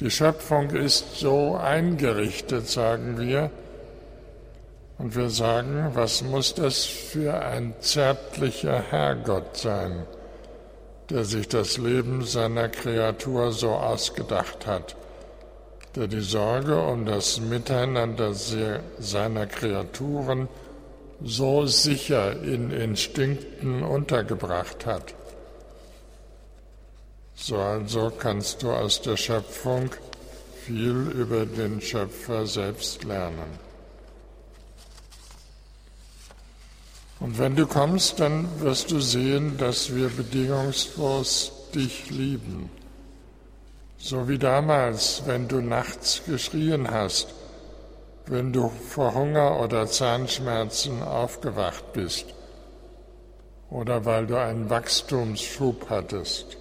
Die 0.00 0.10
Schöpfung 0.10 0.70
ist 0.70 1.18
so 1.18 1.56
eingerichtet, 1.56 2.68
sagen 2.68 3.18
wir, 3.18 3.50
und 4.98 5.14
wir 5.14 5.30
sagen, 5.30 5.90
was 5.94 6.22
muss 6.22 6.54
das 6.54 6.84
für 6.84 7.34
ein 7.34 7.74
zärtlicher 7.80 8.82
Herrgott 8.90 9.56
sein? 9.56 10.04
Der 11.10 11.24
sich 11.24 11.48
das 11.48 11.76
Leben 11.76 12.24
seiner 12.24 12.68
Kreatur 12.68 13.52
so 13.52 13.70
ausgedacht 13.70 14.66
hat, 14.66 14.96
der 15.94 16.06
die 16.06 16.20
Sorge 16.20 16.80
um 16.80 17.04
das 17.04 17.40
Miteinander 17.40 18.32
seiner 18.34 19.46
Kreaturen 19.46 20.48
so 21.22 21.66
sicher 21.66 22.32
in 22.42 22.70
Instinkten 22.70 23.82
untergebracht 23.82 24.86
hat. 24.86 25.14
So 27.34 27.56
also 27.56 28.12
kannst 28.16 28.62
du 28.62 28.70
aus 28.70 29.02
der 29.02 29.16
Schöpfung 29.16 29.90
viel 30.64 31.10
über 31.10 31.44
den 31.46 31.80
Schöpfer 31.80 32.46
selbst 32.46 33.04
lernen. 33.04 33.63
Und 37.24 37.38
wenn 37.38 37.56
du 37.56 37.66
kommst, 37.66 38.20
dann 38.20 38.46
wirst 38.60 38.90
du 38.90 39.00
sehen, 39.00 39.56
dass 39.56 39.94
wir 39.94 40.10
bedingungslos 40.10 41.70
dich 41.74 42.10
lieben. 42.10 42.68
So 43.96 44.28
wie 44.28 44.36
damals, 44.36 45.22
wenn 45.24 45.48
du 45.48 45.62
nachts 45.62 46.20
geschrien 46.26 46.90
hast, 46.90 47.28
wenn 48.26 48.52
du 48.52 48.68
vor 48.68 49.14
Hunger 49.14 49.58
oder 49.58 49.86
Zahnschmerzen 49.86 51.02
aufgewacht 51.02 51.94
bist 51.94 52.26
oder 53.70 54.04
weil 54.04 54.26
du 54.26 54.38
einen 54.38 54.68
Wachstumsschub 54.68 55.88
hattest. 55.88 56.58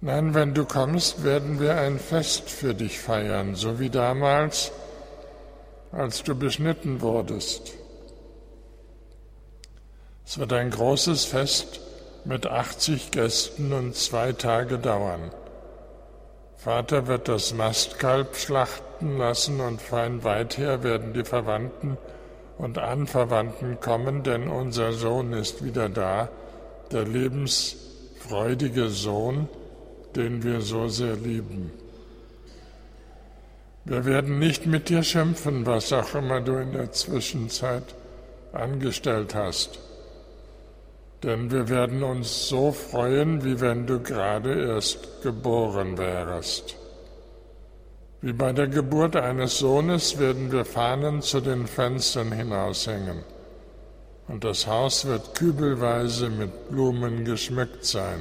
Nein, 0.00 0.32
wenn 0.32 0.54
du 0.54 0.64
kommst, 0.64 1.24
werden 1.24 1.58
wir 1.58 1.74
ein 1.74 1.98
Fest 1.98 2.48
für 2.48 2.72
dich 2.72 3.00
feiern, 3.00 3.56
so 3.56 3.80
wie 3.80 3.90
damals, 3.90 4.70
als 5.90 6.22
du 6.22 6.36
beschnitten 6.36 7.00
wurdest. 7.00 7.81
Es 10.24 10.38
wird 10.38 10.52
ein 10.52 10.70
großes 10.70 11.24
Fest 11.24 11.80
mit 12.24 12.46
80 12.46 13.10
Gästen 13.10 13.72
und 13.72 13.96
zwei 13.96 14.32
Tage 14.32 14.78
dauern. 14.78 15.30
Vater 16.56 17.08
wird 17.08 17.28
das 17.28 17.52
Mastkalb 17.54 18.36
schlachten 18.36 19.18
lassen 19.18 19.60
und 19.60 19.82
fein 19.82 20.22
weit 20.22 20.58
her 20.58 20.84
werden 20.84 21.12
die 21.12 21.24
Verwandten 21.24 21.98
und 22.56 22.78
Anverwandten 22.78 23.80
kommen, 23.80 24.22
denn 24.22 24.48
unser 24.48 24.92
Sohn 24.92 25.32
ist 25.32 25.64
wieder 25.64 25.88
da, 25.88 26.28
der 26.92 27.04
lebensfreudige 27.04 28.88
Sohn, 28.90 29.48
den 30.14 30.44
wir 30.44 30.60
so 30.60 30.86
sehr 30.86 31.16
lieben. 31.16 31.72
Wir 33.84 34.04
werden 34.04 34.38
nicht 34.38 34.66
mit 34.66 34.88
dir 34.88 35.02
schimpfen, 35.02 35.66
was 35.66 35.92
auch 35.92 36.14
immer 36.14 36.40
du 36.40 36.58
in 36.58 36.72
der 36.72 36.92
Zwischenzeit 36.92 37.96
angestellt 38.52 39.34
hast 39.34 39.80
denn 41.22 41.50
wir 41.50 41.68
werden 41.68 42.02
uns 42.02 42.48
so 42.48 42.72
freuen, 42.72 43.44
wie 43.44 43.60
wenn 43.60 43.86
du 43.86 44.00
gerade 44.00 44.52
erst 44.68 45.22
geboren 45.22 45.96
wärest. 45.96 46.76
Wie 48.20 48.32
bei 48.32 48.52
der 48.52 48.68
Geburt 48.68 49.16
eines 49.16 49.58
Sohnes 49.58 50.18
werden 50.18 50.50
wir 50.50 50.64
Fahnen 50.64 51.22
zu 51.22 51.40
den 51.40 51.66
Fenstern 51.66 52.32
hinaushängen, 52.32 53.22
und 54.28 54.44
das 54.44 54.66
Haus 54.66 55.04
wird 55.04 55.34
kübelweise 55.34 56.28
mit 56.28 56.70
Blumen 56.70 57.24
geschmückt 57.24 57.84
sein. 57.84 58.20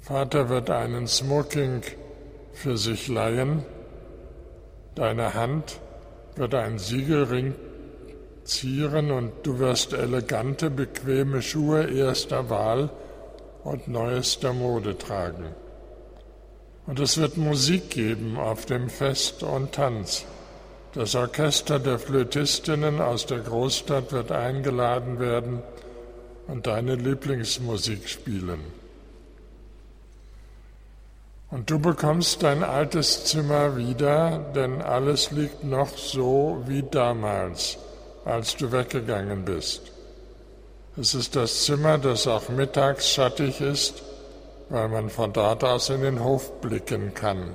Vater 0.00 0.48
wird 0.48 0.70
einen 0.70 1.06
Smoking 1.06 1.82
für 2.52 2.76
sich 2.76 3.08
leihen, 3.08 3.64
deine 4.94 5.34
Hand 5.34 5.80
wird 6.36 6.54
ein 6.54 6.78
Siegelring 6.78 7.54
zieren 8.44 9.10
und 9.10 9.32
du 9.42 9.58
wirst 9.58 9.92
elegante, 9.92 10.70
bequeme 10.70 11.42
Schuhe 11.42 11.84
erster 11.84 12.50
Wahl 12.50 12.90
und 13.64 13.88
neuester 13.88 14.52
Mode 14.52 14.96
tragen. 14.96 15.54
Und 16.86 16.98
es 16.98 17.18
wird 17.18 17.36
Musik 17.36 17.90
geben 17.90 18.38
auf 18.38 18.66
dem 18.66 18.88
Fest 18.88 19.42
und 19.42 19.72
Tanz. 19.72 20.24
Das 20.92 21.14
Orchester 21.14 21.78
der 21.78 21.98
Flötistinnen 21.98 23.00
aus 23.00 23.26
der 23.26 23.38
Großstadt 23.38 24.12
wird 24.12 24.32
eingeladen 24.32 25.20
werden 25.20 25.62
und 26.48 26.66
deine 26.66 26.96
Lieblingsmusik 26.96 28.08
spielen. 28.08 28.60
Und 31.50 31.70
du 31.70 31.78
bekommst 31.78 32.42
dein 32.42 32.62
altes 32.62 33.24
Zimmer 33.24 33.76
wieder, 33.76 34.38
denn 34.54 34.82
alles 34.82 35.30
liegt 35.32 35.64
noch 35.64 35.96
so 35.96 36.62
wie 36.66 36.82
damals 36.82 37.78
als 38.24 38.56
du 38.56 38.72
weggegangen 38.72 39.44
bist. 39.44 39.92
Es 40.96 41.14
ist 41.14 41.36
das 41.36 41.64
Zimmer, 41.64 41.98
das 41.98 42.26
auch 42.26 42.48
mittags 42.48 43.08
schattig 43.08 43.60
ist, 43.60 44.02
weil 44.68 44.88
man 44.88 45.08
von 45.08 45.32
dort 45.32 45.64
aus 45.64 45.88
in 45.88 46.02
den 46.02 46.22
Hof 46.22 46.60
blicken 46.60 47.14
kann. 47.14 47.54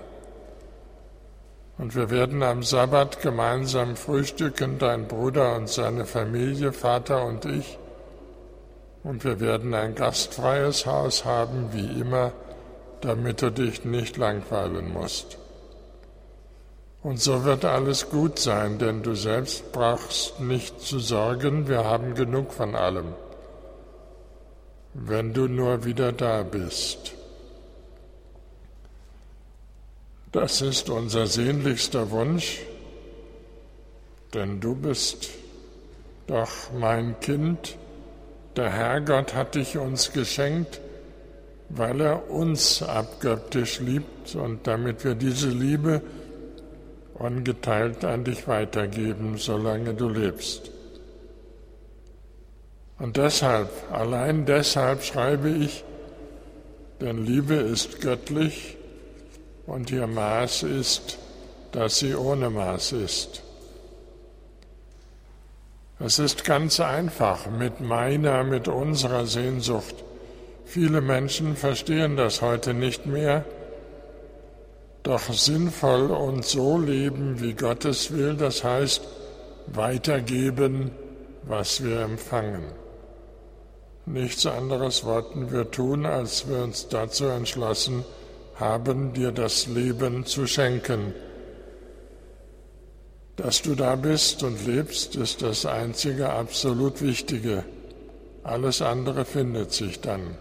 Und 1.77 1.95
wir 1.95 2.09
werden 2.09 2.41
am 2.41 2.63
Sabbat 2.63 3.21
gemeinsam 3.21 3.97
frühstücken, 3.97 4.79
dein 4.79 5.07
Bruder 5.07 5.55
und 5.55 5.69
seine 5.69 6.05
Familie, 6.05 6.71
Vater 6.71 7.25
und 7.25 7.43
ich. 7.45 7.77
Und 9.03 9.23
wir 9.23 9.39
werden 9.39 9.73
ein 9.73 9.93
gastfreies 9.93 10.85
Haus 10.85 11.25
haben, 11.25 11.69
wie 11.73 11.99
immer, 11.99 12.31
damit 13.01 13.41
du 13.41 13.51
dich 13.51 13.83
nicht 13.83 14.17
langweilen 14.17 14.91
musst. 14.93 15.37
Und 17.05 17.21
so 17.21 17.43
wird 17.43 17.65
alles 17.65 18.09
gut 18.09 18.39
sein, 18.39 18.79
denn 18.79 19.03
du 19.03 19.13
selbst 19.13 19.71
brauchst 19.71 20.39
nicht 20.39 20.81
zu 20.81 20.97
sorgen, 20.97 21.67
wir 21.67 21.85
haben 21.85 22.15
genug 22.15 22.51
von 22.51 22.73
allem, 22.73 23.13
wenn 24.95 25.31
du 25.31 25.47
nur 25.47 25.85
wieder 25.85 26.11
da 26.11 26.41
bist. 26.41 27.13
Das 30.31 30.61
ist 30.61 30.89
unser 30.89 31.27
sehnlichster 31.27 32.09
Wunsch, 32.09 32.61
denn 34.33 34.59
du 34.59 34.73
bist 34.73 35.29
doch 36.25 36.71
mein 36.73 37.19
Kind, 37.19 37.77
der 38.55 38.71
Herrgott 38.71 39.35
hat 39.35 39.53
dich 39.53 39.77
uns 39.77 40.11
geschenkt, 40.11 40.81
weil 41.69 42.01
er 42.01 42.31
uns 42.31 42.81
abgöttisch 42.81 43.79
liebt 43.79 44.33
und 44.33 44.65
damit 44.65 45.03
wir 45.03 45.13
diese 45.13 45.49
Liebe 45.49 46.01
ungeteilt 47.15 48.03
an 48.03 48.23
dich 48.23 48.47
weitergeben, 48.47 49.37
solange 49.37 49.93
du 49.93 50.09
lebst. 50.09 50.71
Und 52.99 53.17
deshalb, 53.17 53.69
allein 53.91 54.45
deshalb 54.45 55.03
schreibe 55.03 55.49
ich, 55.49 55.83
denn 57.01 57.25
Liebe 57.25 57.55
ist 57.55 58.01
göttlich 58.01 58.77
und 59.65 59.91
ihr 59.91 60.07
Maß 60.07 60.63
ist, 60.63 61.17
dass 61.71 61.99
sie 61.99 62.15
ohne 62.15 62.49
Maß 62.49 62.93
ist. 62.93 63.41
Es 65.99 66.19
ist 66.19 66.43
ganz 66.43 66.79
einfach 66.79 67.49
mit 67.49 67.79
meiner, 67.79 68.43
mit 68.43 68.67
unserer 68.67 69.25
Sehnsucht. 69.25 69.95
Viele 70.65 71.01
Menschen 71.01 71.55
verstehen 71.55 72.17
das 72.17 72.41
heute 72.41 72.73
nicht 72.73 73.05
mehr, 73.05 73.45
doch 75.05 75.31
sinnvoll 75.31 76.09
und 76.11 76.43
so 76.43 76.79
leben, 76.79 77.39
wie 77.39 77.53
Gott 77.53 77.85
es 77.85 78.11
will, 78.11 78.35
das 78.35 78.63
heißt 78.63 79.01
weitergeben, 79.67 80.91
was 81.43 81.83
wir 81.83 82.01
empfangen. 82.01 82.63
Nichts 84.07 84.45
anderes 84.45 85.05
wollten 85.05 85.51
wir 85.51 85.69
tun, 85.69 86.05
als 86.05 86.47
wir 86.47 86.63
uns 86.63 86.87
dazu 86.89 87.25
entschlossen 87.25 88.03
haben, 88.55 89.13
dir 89.13 89.31
das 89.31 89.67
Leben 89.67 90.25
zu 90.25 90.47
schenken, 90.47 91.13
dass 93.35 93.61
du 93.61 93.75
da 93.75 93.95
bist 93.95 94.43
und 94.43 94.65
lebst, 94.65 95.15
ist 95.15 95.41
das 95.41 95.65
einzige 95.65 96.31
absolut 96.31 97.01
Wichtige. 97.01 97.63
Alles 98.43 98.81
andere 98.81 99.25
findet 99.25 99.73
sich 99.73 99.99
dann. 100.01 100.37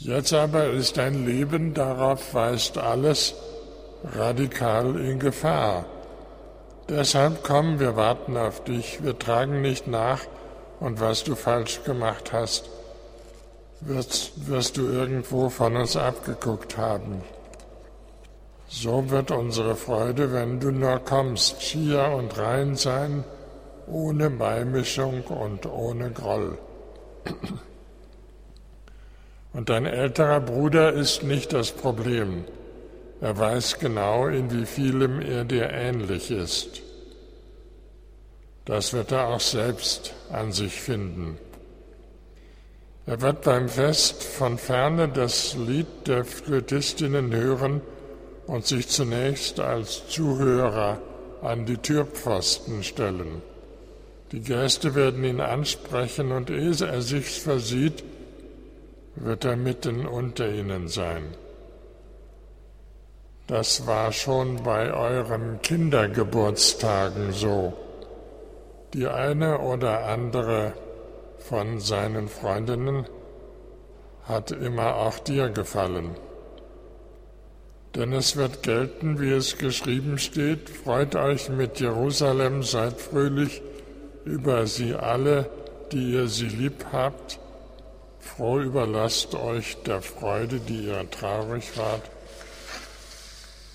Jetzt 0.00 0.32
aber 0.32 0.70
ist 0.70 0.96
dein 0.96 1.26
Leben, 1.26 1.74
darauf 1.74 2.32
weist 2.32 2.78
alles 2.78 3.34
radikal 4.14 4.94
in 4.94 5.18
Gefahr. 5.18 5.86
Deshalb 6.88 7.42
komm, 7.42 7.80
wir 7.80 7.96
warten 7.96 8.36
auf 8.36 8.62
dich, 8.62 9.02
wir 9.02 9.18
tragen 9.18 9.60
nicht 9.60 9.88
nach 9.88 10.20
und 10.78 11.00
was 11.00 11.24
du 11.24 11.34
falsch 11.34 11.82
gemacht 11.82 12.32
hast, 12.32 12.70
wirst, 13.80 14.48
wirst 14.48 14.76
du 14.76 14.86
irgendwo 14.86 15.48
von 15.48 15.74
uns 15.74 15.96
abgeguckt 15.96 16.78
haben. 16.78 17.22
So 18.68 19.10
wird 19.10 19.32
unsere 19.32 19.74
Freude, 19.74 20.32
wenn 20.32 20.60
du 20.60 20.70
nur 20.70 21.00
kommst, 21.00 21.60
schier 21.60 22.12
und 22.16 22.38
rein 22.38 22.76
sein, 22.76 23.24
ohne 23.88 24.30
Beimischung 24.30 25.24
und 25.24 25.66
ohne 25.66 26.12
Groll. 26.12 26.56
Und 29.52 29.68
dein 29.70 29.86
älterer 29.86 30.40
Bruder 30.40 30.92
ist 30.92 31.22
nicht 31.22 31.52
das 31.52 31.72
Problem. 31.72 32.44
Er 33.20 33.36
weiß 33.36 33.78
genau, 33.78 34.28
in 34.28 34.50
wie 34.52 34.66
vielem 34.66 35.20
er 35.20 35.44
dir 35.44 35.70
ähnlich 35.70 36.30
ist. 36.30 36.82
Das 38.64 38.92
wird 38.92 39.12
er 39.12 39.28
auch 39.28 39.40
selbst 39.40 40.14
an 40.30 40.52
sich 40.52 40.80
finden. 40.80 41.38
Er 43.06 43.20
wird 43.22 43.42
beim 43.42 43.68
Fest 43.68 44.22
von 44.22 44.58
ferne 44.58 45.08
das 45.08 45.54
Lied 45.54 45.86
der 46.06 46.24
Flötistinnen 46.24 47.34
hören, 47.34 47.80
und 48.48 48.66
sich 48.66 48.88
zunächst 48.88 49.60
als 49.60 50.08
Zuhörer 50.08 50.98
an 51.42 51.66
die 51.66 51.76
Türpfosten 51.76 52.82
stellen. 52.82 53.42
Die 54.32 54.40
Gäste 54.40 54.94
werden 54.94 55.22
ihn 55.22 55.40
ansprechen 55.40 56.32
und 56.32 56.50
ehe 56.50 56.74
er 56.80 57.02
sich 57.02 57.40
versieht, 57.40 58.02
wird 59.20 59.44
er 59.44 59.56
mitten 59.56 60.06
unter 60.06 60.48
ihnen 60.48 60.88
sein. 60.88 61.34
Das 63.46 63.86
war 63.86 64.12
schon 64.12 64.62
bei 64.62 64.92
euren 64.92 65.60
Kindergeburtstagen 65.62 67.32
so. 67.32 67.72
Die 68.92 69.06
eine 69.06 69.60
oder 69.60 70.06
andere 70.06 70.74
von 71.38 71.80
seinen 71.80 72.28
Freundinnen 72.28 73.06
hat 74.24 74.50
immer 74.50 74.96
auch 74.96 75.18
dir 75.18 75.48
gefallen. 75.48 76.10
Denn 77.94 78.12
es 78.12 78.36
wird 78.36 78.62
gelten, 78.62 79.18
wie 79.18 79.30
es 79.30 79.56
geschrieben 79.56 80.18
steht, 80.18 80.68
freut 80.68 81.16
euch 81.16 81.48
mit 81.48 81.80
Jerusalem, 81.80 82.62
seid 82.62 83.00
fröhlich 83.00 83.62
über 84.24 84.66
sie 84.66 84.94
alle, 84.94 85.48
die 85.90 86.12
ihr 86.12 86.28
sie 86.28 86.48
lieb 86.48 86.84
habt, 86.92 87.40
froh 88.36 88.60
überlasst 88.60 89.34
euch 89.34 89.76
der 89.86 90.02
Freude, 90.02 90.60
die 90.60 90.86
ihr 90.86 91.10
traurig 91.10 91.76
wart. 91.76 92.10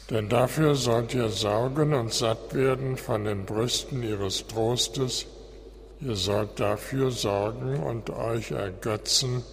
Denn 0.09 0.29
dafür 0.29 0.75
sollt 0.75 1.13
ihr 1.13 1.29
saugen 1.29 1.93
und 1.93 2.13
satt 2.13 2.53
werden 2.53 2.97
von 2.97 3.25
den 3.25 3.45
Brüsten 3.45 4.03
ihres 4.03 4.45
Trostes, 4.47 5.25
ihr 6.01 6.15
sollt 6.15 6.59
dafür 6.59 7.11
sorgen 7.11 7.81
und 7.81 8.09
euch 8.09 8.51
ergötzen 8.51 9.43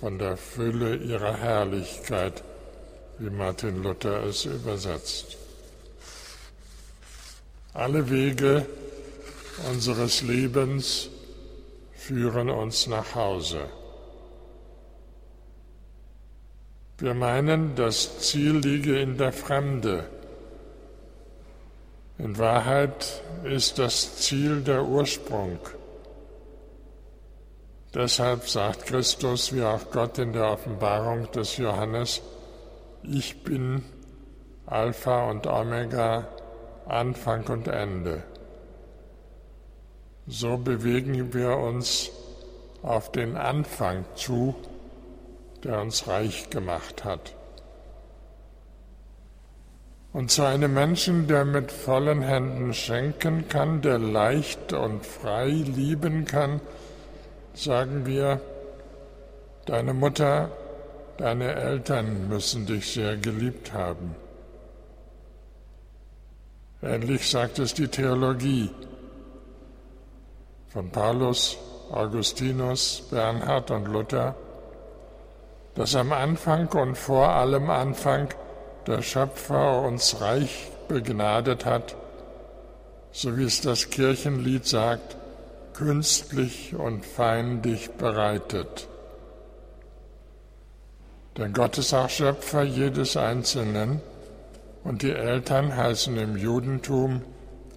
von 0.00 0.18
der 0.18 0.36
Fülle 0.36 0.96
ihrer 0.96 1.36
Herrlichkeit 1.36 2.42
wie 3.18 3.30
Martin 3.30 3.82
Luther 3.82 4.24
es 4.24 4.44
übersetzt. 4.44 5.38
Alle 7.72 8.08
Wege 8.10 8.66
unseres 9.70 10.22
Lebens 10.22 11.08
führen 11.94 12.50
uns 12.50 12.86
nach 12.86 13.14
Hause. 13.14 13.68
Wir 16.98 17.12
meinen, 17.12 17.74
das 17.74 18.20
Ziel 18.20 18.56
liege 18.56 18.98
in 18.98 19.18
der 19.18 19.32
Fremde. 19.32 20.04
In 22.16 22.38
Wahrheit 22.38 23.22
ist 23.44 23.78
das 23.78 24.16
Ziel 24.16 24.62
der 24.62 24.82
Ursprung. 24.82 25.58
Deshalb 27.92 28.48
sagt 28.48 28.86
Christus, 28.86 29.54
wie 29.54 29.62
auch 29.62 29.90
Gott 29.90 30.18
in 30.18 30.32
der 30.32 30.50
Offenbarung 30.50 31.30
des 31.32 31.58
Johannes, 31.58 32.22
ich 33.02 33.42
bin 33.42 33.84
Alpha 34.64 35.28
und 35.28 35.46
Omega, 35.46 36.26
Anfang 36.86 37.44
und 37.48 37.68
Ende. 37.68 38.22
So 40.26 40.56
bewegen 40.56 41.34
wir 41.34 41.58
uns 41.58 42.10
auf 42.82 43.12
den 43.12 43.36
Anfang 43.36 44.06
zu, 44.14 44.54
der 45.66 45.80
uns 45.80 46.06
reich 46.06 46.48
gemacht 46.50 47.04
hat. 47.04 47.34
Und 50.12 50.30
zu 50.30 50.44
einem 50.44 50.72
Menschen, 50.72 51.26
der 51.26 51.44
mit 51.44 51.70
vollen 51.70 52.22
Händen 52.22 52.72
schenken 52.72 53.48
kann, 53.48 53.82
der 53.82 53.98
leicht 53.98 54.72
und 54.72 55.04
frei 55.04 55.48
lieben 55.48 56.24
kann, 56.24 56.60
sagen 57.54 58.06
wir, 58.06 58.40
deine 59.66 59.92
Mutter 59.92 60.50
Deine 61.16 61.54
Eltern 61.54 62.28
müssen 62.28 62.66
dich 62.66 62.92
sehr 62.92 63.16
geliebt 63.16 63.72
haben. 63.72 64.14
Ähnlich 66.82 67.30
sagt 67.30 67.58
es 67.58 67.72
die 67.72 67.88
Theologie 67.88 68.70
von 70.68 70.90
Paulus, 70.90 71.56
Augustinus, 71.90 73.08
Bernhard 73.10 73.70
und 73.70 73.86
Luther, 73.86 74.34
dass 75.76 75.94
am 75.94 76.12
Anfang 76.12 76.68
und 76.68 76.96
vor 76.96 77.28
allem 77.28 77.70
Anfang 77.70 78.28
der 78.86 79.02
Schöpfer 79.02 79.82
uns 79.82 80.20
reich 80.20 80.68
begnadet 80.88 81.66
hat, 81.66 81.94
so 83.12 83.36
wie 83.36 83.44
es 83.44 83.60
das 83.60 83.90
Kirchenlied 83.90 84.66
sagt, 84.66 85.16
künstlich 85.74 86.74
und 86.74 87.04
fein 87.04 87.60
dich 87.60 87.90
bereitet. 87.90 88.88
Denn 91.36 91.52
Gott 91.52 91.76
ist 91.76 91.92
auch 91.92 92.08
Schöpfer 92.08 92.62
jedes 92.62 93.16
Einzelnen 93.18 94.00
und 94.84 95.02
die 95.02 95.12
Eltern 95.12 95.76
heißen 95.76 96.16
im 96.16 96.36
Judentum 96.36 97.22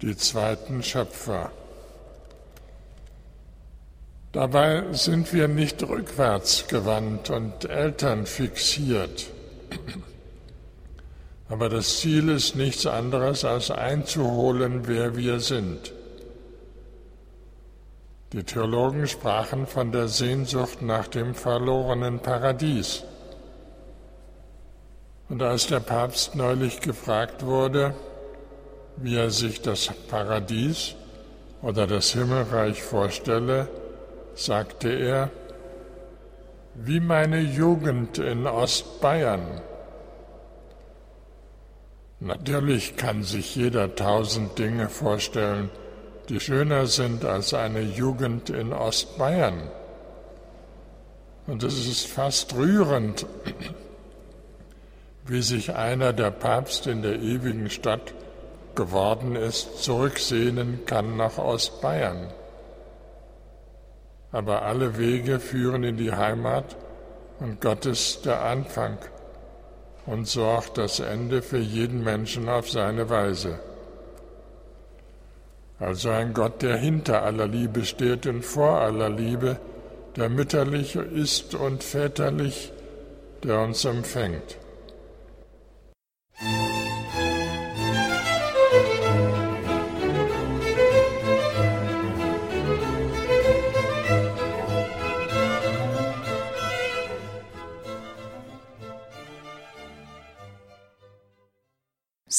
die 0.00 0.16
zweiten 0.16 0.82
Schöpfer. 0.82 1.50
Dabei 4.32 4.84
sind 4.92 5.32
wir 5.32 5.48
nicht 5.48 5.82
rückwärts 5.82 6.68
gewandt 6.68 7.30
und 7.30 7.64
Eltern 7.64 8.26
fixiert. 8.26 9.26
Aber 11.48 11.68
das 11.68 11.98
Ziel 11.98 12.28
ist 12.28 12.54
nichts 12.54 12.86
anderes, 12.86 13.44
als 13.44 13.72
einzuholen, 13.72 14.86
wer 14.86 15.16
wir 15.16 15.40
sind. 15.40 15.92
Die 18.32 18.44
Theologen 18.44 19.08
sprachen 19.08 19.66
von 19.66 19.90
der 19.90 20.06
Sehnsucht 20.06 20.80
nach 20.80 21.08
dem 21.08 21.34
verlorenen 21.34 22.20
Paradies. 22.20 23.02
Und 25.28 25.42
als 25.42 25.66
der 25.66 25.80
Papst 25.80 26.36
neulich 26.36 26.80
gefragt 26.80 27.44
wurde, 27.44 27.94
wie 28.96 29.16
er 29.16 29.30
sich 29.30 29.60
das 29.60 29.90
Paradies 30.08 30.94
oder 31.62 31.88
das 31.88 32.12
Himmelreich 32.12 32.80
vorstelle, 32.80 33.68
sagte 34.40 34.88
er, 34.88 35.30
wie 36.74 37.00
meine 37.00 37.40
Jugend 37.40 38.18
in 38.18 38.46
Ostbayern. 38.46 39.60
Natürlich 42.20 42.96
kann 42.96 43.22
sich 43.22 43.54
jeder 43.54 43.94
tausend 43.94 44.58
Dinge 44.58 44.88
vorstellen, 44.88 45.70
die 46.28 46.40
schöner 46.40 46.86
sind 46.86 47.24
als 47.24 47.52
eine 47.54 47.80
Jugend 47.82 48.50
in 48.50 48.72
Ostbayern. 48.72 49.70
Und 51.46 51.62
es 51.62 51.86
ist 51.86 52.06
fast 52.06 52.54
rührend, 52.54 53.26
wie 55.26 55.42
sich 55.42 55.74
einer, 55.74 56.12
der 56.12 56.30
Papst 56.30 56.86
in 56.86 57.02
der 57.02 57.20
ewigen 57.20 57.68
Stadt 57.68 58.14
geworden 58.74 59.36
ist, 59.36 59.82
zurücksehnen 59.82 60.86
kann 60.86 61.16
nach 61.16 61.38
Ostbayern. 61.38 62.28
Aber 64.32 64.62
alle 64.62 64.98
Wege 64.98 65.40
führen 65.40 65.82
in 65.82 65.96
die 65.96 66.12
Heimat 66.12 66.76
und 67.40 67.60
Gott 67.60 67.86
ist 67.86 68.26
der 68.26 68.42
Anfang 68.42 68.98
und 70.06 70.28
so 70.28 70.44
auch 70.44 70.68
das 70.68 71.00
Ende 71.00 71.42
für 71.42 71.58
jeden 71.58 72.04
Menschen 72.04 72.48
auf 72.48 72.70
seine 72.70 73.08
Weise. 73.10 73.58
Also 75.78 76.10
ein 76.10 76.34
Gott, 76.34 76.62
der 76.62 76.76
hinter 76.76 77.22
aller 77.22 77.46
Liebe 77.46 77.84
steht 77.84 78.26
und 78.26 78.44
vor 78.44 78.80
aller 78.80 79.08
Liebe, 79.08 79.56
der 80.16 80.28
mütterlich 80.28 80.94
ist 80.94 81.54
und 81.54 81.82
väterlich, 81.82 82.72
der 83.42 83.60
uns 83.60 83.84
empfängt. 83.84 84.59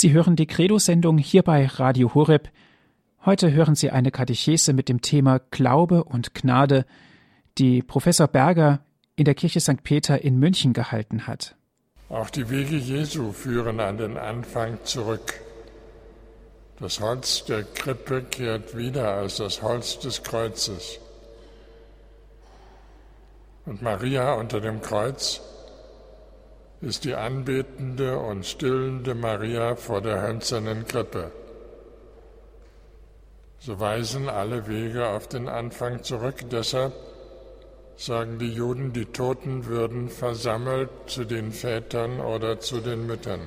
Sie 0.01 0.13
hören 0.13 0.35
die 0.35 0.47
Credo-Sendung 0.47 1.19
hier 1.19 1.43
bei 1.43 1.67
Radio 1.67 2.15
Horeb. 2.15 2.49
Heute 3.23 3.51
hören 3.51 3.75
Sie 3.75 3.91
eine 3.91 4.09
Katechese 4.09 4.73
mit 4.73 4.89
dem 4.89 5.01
Thema 5.01 5.39
Glaube 5.51 6.03
und 6.05 6.33
Gnade, 6.33 6.87
die 7.59 7.83
Professor 7.83 8.27
Berger 8.27 8.83
in 9.15 9.25
der 9.25 9.35
Kirche 9.35 9.59
St. 9.59 9.83
Peter 9.83 10.19
in 10.23 10.39
München 10.39 10.73
gehalten 10.73 11.27
hat. 11.27 11.55
Auch 12.09 12.31
die 12.31 12.49
Wege 12.49 12.77
Jesu 12.77 13.31
führen 13.31 13.79
an 13.79 13.99
den 13.99 14.17
Anfang 14.17 14.79
zurück. 14.85 15.35
Das 16.79 16.99
Holz 16.99 17.45
der 17.45 17.61
Krippe 17.63 18.23
kehrt 18.23 18.75
wieder 18.75 19.13
als 19.13 19.37
das 19.37 19.61
Holz 19.61 19.99
des 19.99 20.23
Kreuzes. 20.23 20.97
Und 23.67 23.83
Maria 23.83 24.33
unter 24.33 24.61
dem 24.61 24.81
Kreuz 24.81 25.41
ist 26.81 27.05
die 27.05 27.13
anbetende 27.13 28.17
und 28.17 28.45
stillende 28.45 29.13
Maria 29.13 29.75
vor 29.75 30.01
der 30.01 30.21
hölzernen 30.21 30.85
Krippe. 30.87 31.31
So 33.59 33.79
weisen 33.79 34.27
alle 34.27 34.67
Wege 34.67 35.07
auf 35.07 35.27
den 35.27 35.47
Anfang 35.47 36.03
zurück. 36.03 36.49
Deshalb 36.49 36.93
sagen 37.95 38.39
die 38.39 38.51
Juden, 38.51 38.93
die 38.93 39.05
Toten 39.05 39.67
würden 39.67 40.09
versammelt 40.09 40.89
zu 41.05 41.25
den 41.25 41.51
Vätern 41.51 42.19
oder 42.19 42.59
zu 42.59 42.79
den 42.79 43.05
Müttern. 43.05 43.41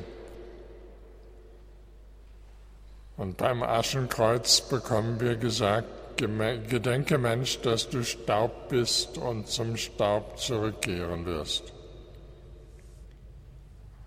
Und 3.17 3.37
beim 3.37 3.65
Aschenkreuz 3.65 4.61
bekommen 4.61 5.19
wir 5.21 5.37
gesagt, 5.37 5.89
Gedenke 6.17 7.19
Mensch, 7.19 7.61
dass 7.63 7.91
du 7.91 8.05
Staub 8.05 8.69
bist 8.69 9.19
und 9.19 9.49
zum 9.49 9.77
Staub 9.77 10.39
zurückkehren 10.39 11.27
wirst. 11.27 11.74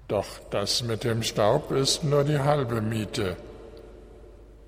Doch 0.08 0.28
das 0.52 0.84
mit 0.84 1.04
dem 1.04 1.22
Staub 1.22 1.72
ist 1.72 2.04
nur 2.04 2.24
die 2.24 2.40
halbe 2.40 2.82
Miete, 2.82 3.36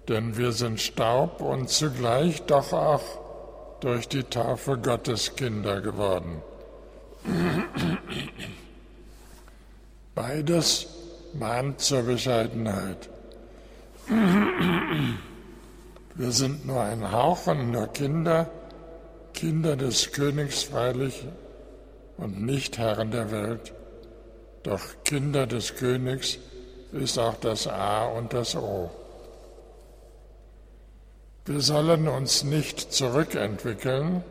denn 0.10 0.36
wir 0.36 0.52
sind 0.52 0.82
Staub 0.82 1.40
und 1.40 1.70
zugleich 1.70 2.42
doch 2.44 2.74
auch 2.74 3.04
durch 3.80 4.10
die 4.10 4.24
Taufe 4.24 4.78
Gottes 4.78 5.36
Kinder 5.36 5.80
geworden. 5.80 6.42
Beides 10.14 10.88
mahnt 11.34 11.80
zur 11.80 12.02
Bescheidenheit. 12.04 13.10
Wir 16.16 16.32
sind 16.32 16.66
nur 16.66 16.82
ein 16.82 17.14
Hauch 17.14 17.48
und 17.48 17.72
nur 17.72 17.88
Kinder, 17.88 18.50
Kinder 19.34 19.78
des 19.78 20.12
Königs 20.12 20.64
freilich 20.64 21.26
und 22.18 22.42
nicht 22.42 22.78
Herren 22.78 23.12
der 23.12 23.32
Welt. 23.32 23.72
Doch 24.64 24.82
Kinder 25.04 25.48
des 25.48 25.76
Königs 25.76 26.38
ist 26.92 27.18
auch 27.18 27.36
das 27.36 27.68
A 27.68 28.06
und 28.06 28.34
das 28.34 28.56
O. 28.56 28.90
Wir 31.46 31.62
sollen 31.62 32.08
uns 32.08 32.44
nicht 32.44 32.94
zurückentwickeln, 32.94 34.24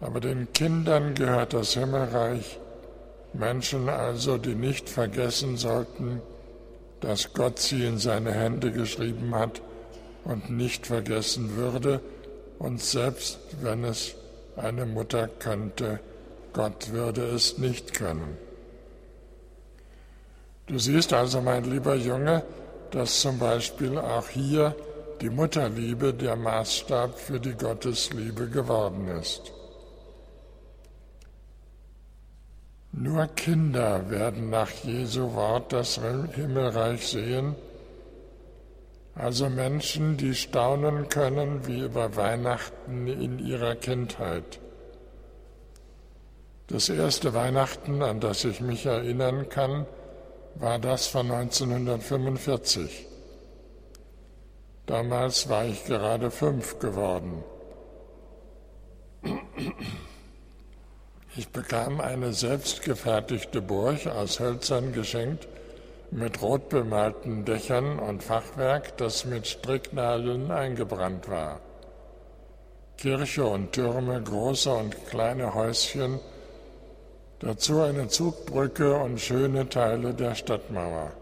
aber 0.00 0.20
den 0.20 0.52
Kindern 0.52 1.14
gehört 1.14 1.54
das 1.54 1.72
Himmelreich, 1.74 2.58
Menschen 3.32 3.88
also, 3.88 4.38
die 4.38 4.54
nicht 4.54 4.88
vergessen 4.88 5.56
sollten, 5.56 6.20
dass 7.00 7.32
Gott 7.32 7.58
sie 7.58 7.84
in 7.84 7.98
seine 7.98 8.32
Hände 8.32 8.70
geschrieben 8.70 9.34
hat 9.34 9.60
und 10.24 10.50
nicht 10.50 10.86
vergessen 10.86 11.56
würde, 11.56 12.00
und 12.58 12.80
selbst 12.80 13.38
wenn 13.60 13.84
es 13.84 14.14
eine 14.56 14.86
Mutter 14.86 15.28
könnte, 15.28 16.00
Gott 16.52 16.92
würde 16.92 17.22
es 17.26 17.58
nicht 17.58 17.92
können. 17.92 18.45
Du 20.66 20.78
siehst 20.78 21.12
also, 21.12 21.40
mein 21.40 21.64
lieber 21.64 21.94
Junge, 21.94 22.42
dass 22.90 23.20
zum 23.20 23.38
Beispiel 23.38 23.98
auch 23.98 24.28
hier 24.28 24.74
die 25.20 25.30
Mutterliebe 25.30 26.12
der 26.12 26.36
Maßstab 26.36 27.18
für 27.18 27.40
die 27.40 27.54
Gottesliebe 27.54 28.48
geworden 28.48 29.08
ist. 29.08 29.52
Nur 32.92 33.26
Kinder 33.28 34.10
werden 34.10 34.50
nach 34.50 34.70
Jesu 34.82 35.34
Wort 35.34 35.72
das 35.72 36.00
Himmelreich 36.34 37.06
sehen, 37.06 37.54
also 39.14 39.48
Menschen, 39.48 40.16
die 40.16 40.34
staunen 40.34 41.08
können 41.08 41.66
wie 41.66 41.80
über 41.80 42.16
Weihnachten 42.16 43.06
in 43.06 43.38
ihrer 43.38 43.76
Kindheit. 43.76 44.60
Das 46.66 46.88
erste 46.88 47.32
Weihnachten, 47.32 48.02
an 48.02 48.20
das 48.20 48.44
ich 48.44 48.60
mich 48.60 48.84
erinnern 48.84 49.48
kann, 49.48 49.86
war 50.58 50.78
das 50.78 51.06
von 51.06 51.30
1945. 51.30 53.06
Damals 54.86 55.48
war 55.48 55.64
ich 55.64 55.84
gerade 55.84 56.30
fünf 56.30 56.78
geworden. 56.78 57.42
Ich 61.36 61.48
bekam 61.48 62.00
eine 62.00 62.32
selbstgefertigte 62.32 63.60
Burg 63.60 64.06
aus 64.06 64.40
Hölzern 64.40 64.92
geschenkt 64.92 65.46
mit 66.10 66.40
rot 66.40 66.68
bemalten 66.68 67.44
Dächern 67.44 67.98
und 67.98 68.22
Fachwerk, 68.22 68.96
das 68.96 69.24
mit 69.24 69.46
Stricknadeln 69.46 70.50
eingebrannt 70.50 71.28
war. 71.28 71.60
Kirche 72.96 73.44
und 73.44 73.72
Türme, 73.72 74.22
große 74.22 74.72
und 74.72 75.08
kleine 75.08 75.52
Häuschen, 75.52 76.20
Dazu 77.40 77.80
eine 77.82 78.08
Zugbrücke 78.08 78.94
und 78.94 79.20
schöne 79.20 79.68
Teile 79.68 80.14
der 80.14 80.34
Stadtmauer. 80.34 81.12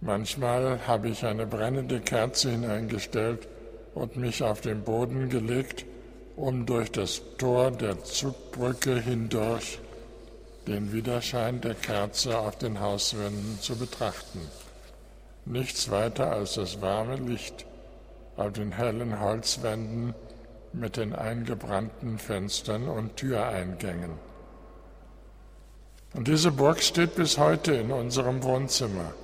Manchmal 0.00 0.86
habe 0.86 1.10
ich 1.10 1.26
eine 1.26 1.46
brennende 1.46 2.00
Kerze 2.00 2.50
hineingestellt 2.50 3.46
und 3.94 4.16
mich 4.16 4.42
auf 4.42 4.62
den 4.62 4.82
Boden 4.82 5.28
gelegt, 5.28 5.84
um 6.36 6.64
durch 6.64 6.90
das 6.90 7.20
Tor 7.36 7.70
der 7.70 8.02
Zugbrücke 8.02 8.98
hindurch 8.98 9.78
den 10.66 10.92
Widerschein 10.92 11.60
der 11.60 11.74
Kerze 11.74 12.38
auf 12.38 12.56
den 12.56 12.80
Hauswänden 12.80 13.58
zu 13.60 13.76
betrachten. 13.76 14.40
Nichts 15.44 15.90
weiter 15.90 16.30
als 16.32 16.54
das 16.54 16.80
warme 16.80 17.16
Licht 17.16 17.66
auf 18.36 18.52
den 18.52 18.72
hellen 18.72 19.20
Holzwänden 19.20 20.14
mit 20.72 20.96
den 20.96 21.14
eingebrannten 21.14 22.18
Fenstern 22.18 22.88
und 22.88 23.16
Türeingängen. 23.16 24.12
Und 26.14 26.26
diese 26.26 26.50
Burg 26.50 26.82
steht 26.82 27.14
bis 27.14 27.38
heute 27.38 27.72
in 27.74 27.90
unserem 27.92 28.42
Wohnzimmer. 28.42 29.14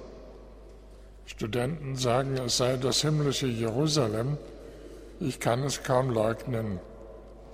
Studenten 1.26 1.96
sagen, 1.96 2.36
es 2.36 2.56
sei 2.56 2.76
das 2.76 3.02
himmlische 3.02 3.48
Jerusalem. 3.48 4.38
Ich 5.18 5.40
kann 5.40 5.64
es 5.64 5.82
kaum 5.82 6.10
leugnen. 6.10 6.78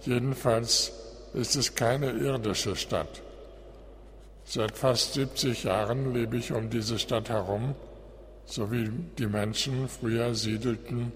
Jedenfalls 0.02 0.92
ist 1.32 1.56
es 1.56 1.74
keine 1.74 2.10
irdische 2.10 2.76
Stadt. 2.76 3.22
Seit 4.44 4.76
fast 4.76 5.14
70 5.14 5.64
Jahren 5.64 6.12
lebe 6.12 6.36
ich 6.36 6.52
um 6.52 6.68
diese 6.68 6.98
Stadt 6.98 7.30
herum, 7.30 7.74
so 8.44 8.70
wie 8.70 8.90
die 9.18 9.26
Menschen 9.26 9.88
früher 9.88 10.34
siedelten 10.34 11.12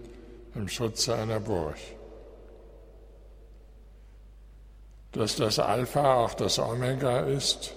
im 0.55 0.69
Schutze 0.69 1.15
einer 1.17 1.41
Burg. 1.41 1.77
Dass 5.17 5.37
das 5.37 5.59
Alpha 5.59 6.15
auch 6.15 6.35
das 6.35 6.59
Omega 6.59 7.21
ist, 7.21 7.73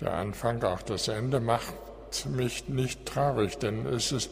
der 0.00 0.14
Anfang 0.14 0.62
auch 0.64 0.82
das 0.82 1.06
Ende 1.08 1.38
macht, 1.38 1.74
mich 2.26 2.68
nicht 2.68 3.06
traurig, 3.06 3.58
denn 3.58 3.86
es 3.86 4.10
ist 4.12 4.30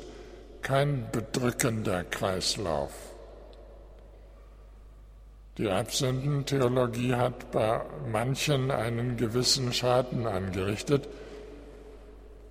kein 0.61 1.09
bedrückender 1.12 2.05
Kreislauf. 2.05 2.90
Die 5.57 5.66
Erbsündentheologie 5.66 7.14
hat 7.14 7.53
bei 7.53 7.81
manchen 8.11 8.70
einen 8.70 9.16
gewissen 9.16 9.73
Schaden 9.73 10.27
angerichtet. 10.27 11.09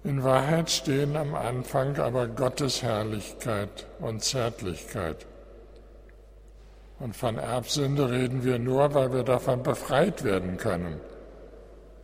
In 0.03 0.23
Wahrheit 0.23 0.69
stehen 0.69 1.17
am 1.17 1.35
Anfang 1.35 1.97
aber 1.97 2.27
Gottes 2.27 2.81
Herrlichkeit 2.81 3.87
und 3.99 4.23
Zärtlichkeit. 4.23 5.25
Und 6.99 7.15
von 7.15 7.37
Erbsünde 7.37 8.09
reden 8.11 8.43
wir 8.43 8.59
nur, 8.59 8.93
weil 8.93 9.13
wir 9.13 9.23
davon 9.23 9.63
befreit 9.63 10.23
werden 10.23 10.57
können, 10.57 10.99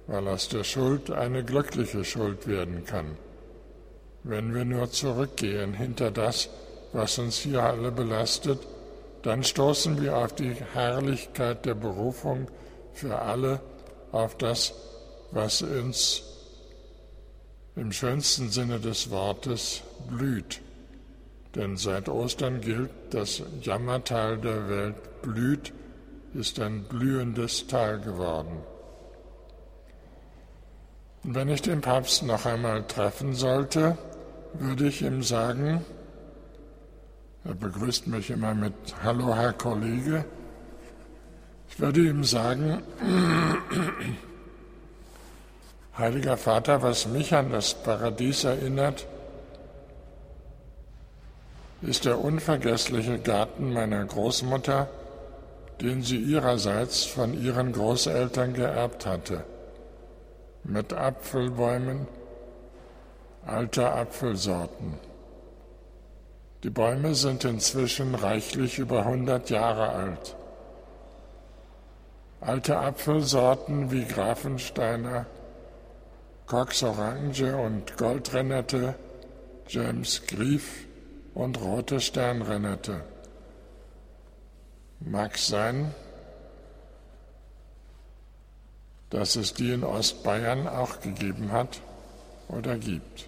weil 0.08 0.28
aus 0.28 0.48
der 0.48 0.64
Schuld 0.64 1.12
eine 1.12 1.44
glückliche 1.44 2.06
Schuld 2.06 2.48
werden 2.48 2.86
kann. 2.86 3.18
Wenn 4.24 4.56
wir 4.56 4.64
nur 4.64 4.90
zurückgehen 4.90 5.74
hinter 5.74 6.12
das, 6.12 6.50
was 6.94 7.20
uns 7.20 7.38
hier 7.38 7.62
alle 7.62 7.92
belastet, 7.92 8.60
dann 9.22 9.44
stoßen 9.44 10.02
wir 10.02 10.18
auf 10.18 10.34
die 10.34 10.54
Herrlichkeit 10.74 11.66
der 11.66 11.76
Berufung 11.76 12.48
für 12.94 13.20
alle, 13.20 13.60
auf 14.12 14.38
das, 14.38 14.74
was 15.32 15.62
uns 15.62 16.24
im 17.76 17.92
schönsten 17.92 18.50
Sinne 18.50 18.80
des 18.80 19.10
Wortes 19.10 19.82
blüht. 20.10 20.62
Denn 21.56 21.78
seit 21.78 22.10
Ostern 22.10 22.60
gilt, 22.60 22.92
das 23.12 23.42
Jammertal 23.62 24.38
der 24.38 24.70
Welt 24.70 25.22
blüht, 25.22 25.72
ist 26.34 26.60
ein 26.60 26.84
blühendes 26.84 27.66
Tal 27.68 28.00
geworden. 28.02 28.58
Und 31.24 31.34
wenn 31.34 31.50
ich 31.50 31.62
den 31.62 31.80
Papst 31.80 32.24
noch 32.24 32.46
einmal 32.46 32.84
treffen 32.84 33.34
sollte, 33.34 33.98
würde 34.54 34.88
ich 34.88 35.02
ihm 35.02 35.24
sagen, 35.24 35.84
er 37.46 37.56
begrüßt 37.56 38.08
mich 38.08 38.30
immer 38.32 38.54
mit 38.54 38.74
Hallo, 39.04 39.34
Herr 39.34 39.54
Kollege. 39.54 40.26
Ich 41.70 41.80
würde 41.80 42.02
ihm 42.02 42.24
sagen, 42.24 42.82
Heiliger 45.98 46.36
Vater, 46.36 46.82
was 46.82 47.08
mich 47.08 47.34
an 47.34 47.52
das 47.52 47.74
Paradies 47.76 48.44
erinnert, 48.44 49.08
ist 51.86 52.06
der 52.06 52.24
unvergessliche 52.24 53.20
Garten 53.20 53.72
meiner 53.72 54.04
Großmutter, 54.06 54.88
den 55.82 56.02
sie 56.02 56.18
ihrerseits 56.18 57.04
von 57.04 57.40
ihren 57.40 57.74
Großeltern 57.74 58.54
geerbt 58.54 59.06
hatte, 59.06 59.44
mit 60.64 60.94
Apfelbäumen 60.94 62.08
alter 63.46 63.96
Apfelsorten. 63.96 65.00
Die 66.64 66.72
Bäume 66.72 67.14
sind 67.14 67.46
inzwischen 67.46 68.16
reichlich 68.16 68.80
über 68.80 69.00
100 69.06 69.52
Jahre 69.52 69.90
alt. 69.90 70.36
Alte 72.42 72.78
Apfelsorten 72.78 73.92
wie 73.92 74.06
Grafensteiner, 74.06 75.28
Cox 76.48 76.82
Orange 76.82 77.56
und 77.56 77.98
Goldrennete, 77.98 78.96
James 79.68 80.26
Grief 80.26 80.85
und 81.36 81.62
rote 81.62 82.00
Sternrennete. 82.00 83.04
Mag 85.02 85.38
sein, 85.38 85.94
dass 89.10 89.36
es 89.36 89.54
die 89.54 89.72
in 89.72 89.84
Ostbayern 89.84 90.68
auch 90.68 91.02
gegeben 91.02 91.52
hat 91.52 91.82
oder 92.48 92.78
gibt. 92.78 93.28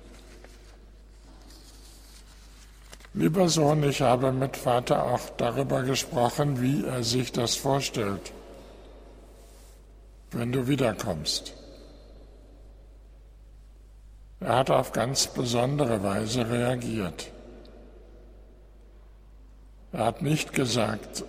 Lieber 3.13 3.50
Sohn, 3.50 3.84
ich 3.84 4.02
habe 4.02 4.32
mit 4.32 4.56
Vater 4.58 5.04
auch 5.04 5.30
darüber 5.38 5.84
gesprochen, 5.84 6.62
wie 6.62 6.86
er 6.86 7.04
sich 7.04 7.32
das 7.32 7.56
vorstellt, 7.56 8.32
wenn 10.32 10.52
du 10.52 10.67
wiederkommst. 10.67 11.54
Er 14.39 14.58
hat 14.58 14.70
auf 14.70 14.91
ganz 14.91 15.28
besondere 15.28 16.04
Weise 16.04 16.48
reagiert. 16.48 17.32
Er 19.91 20.06
hat 20.06 20.21
nicht 20.21 20.54
gesagt, 20.54 21.23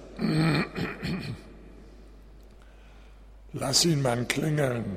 lass 3.53 3.85
ihn 3.85 4.03
mal 4.03 4.25
klingeln 4.25 4.97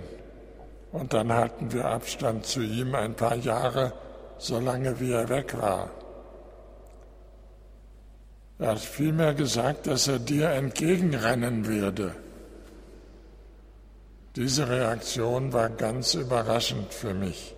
und 0.92 1.14
dann 1.14 1.32
halten 1.32 1.72
wir 1.72 1.86
Abstand 1.86 2.46
zu 2.46 2.62
ihm 2.62 2.96
ein 2.96 3.14
paar 3.14 3.36
Jahre, 3.36 3.94
solange 4.38 5.00
wie 5.00 5.12
er 5.12 5.30
weg 5.30 5.56
war. 5.58 5.92
Er 8.60 8.72
hat 8.72 8.80
vielmehr 8.80 9.34
gesagt, 9.34 9.88
dass 9.88 10.08
er 10.08 10.20
dir 10.20 10.50
entgegenrennen 10.50 11.66
würde. 11.66 12.16
Diese 14.36 14.70
Reaktion 14.70 15.52
war 15.52 15.70
ganz 15.70 16.14
überraschend 16.14 16.94
für 16.94 17.14
mich. 17.14 17.56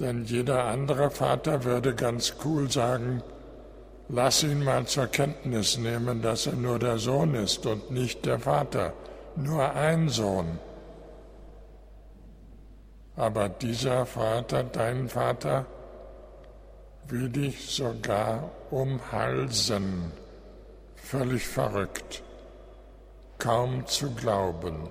Denn 0.00 0.24
jeder 0.24 0.64
andere 0.64 1.10
Vater 1.10 1.64
würde 1.64 1.94
ganz 1.94 2.34
cool 2.44 2.70
sagen, 2.70 3.22
Lass 4.10 4.42
ihn 4.42 4.64
mal 4.64 4.86
zur 4.86 5.06
Kenntnis 5.06 5.76
nehmen, 5.76 6.22
dass 6.22 6.46
er 6.46 6.54
nur 6.54 6.78
der 6.78 6.98
Sohn 6.98 7.34
ist 7.34 7.66
und 7.66 7.90
nicht 7.90 8.24
der 8.24 8.38
Vater, 8.38 8.94
nur 9.36 9.74
ein 9.74 10.08
Sohn. 10.08 10.58
Aber 13.16 13.50
dieser 13.50 14.06
Vater, 14.06 14.64
dein 14.64 15.10
Vater, 15.10 15.66
will 17.06 17.28
dich 17.28 17.74
sogar 17.74 18.50
umhalsen, 18.70 20.12
völlig 20.96 21.46
verrückt, 21.46 22.22
kaum 23.38 23.86
zu 23.86 24.10
glauben. 24.12 24.88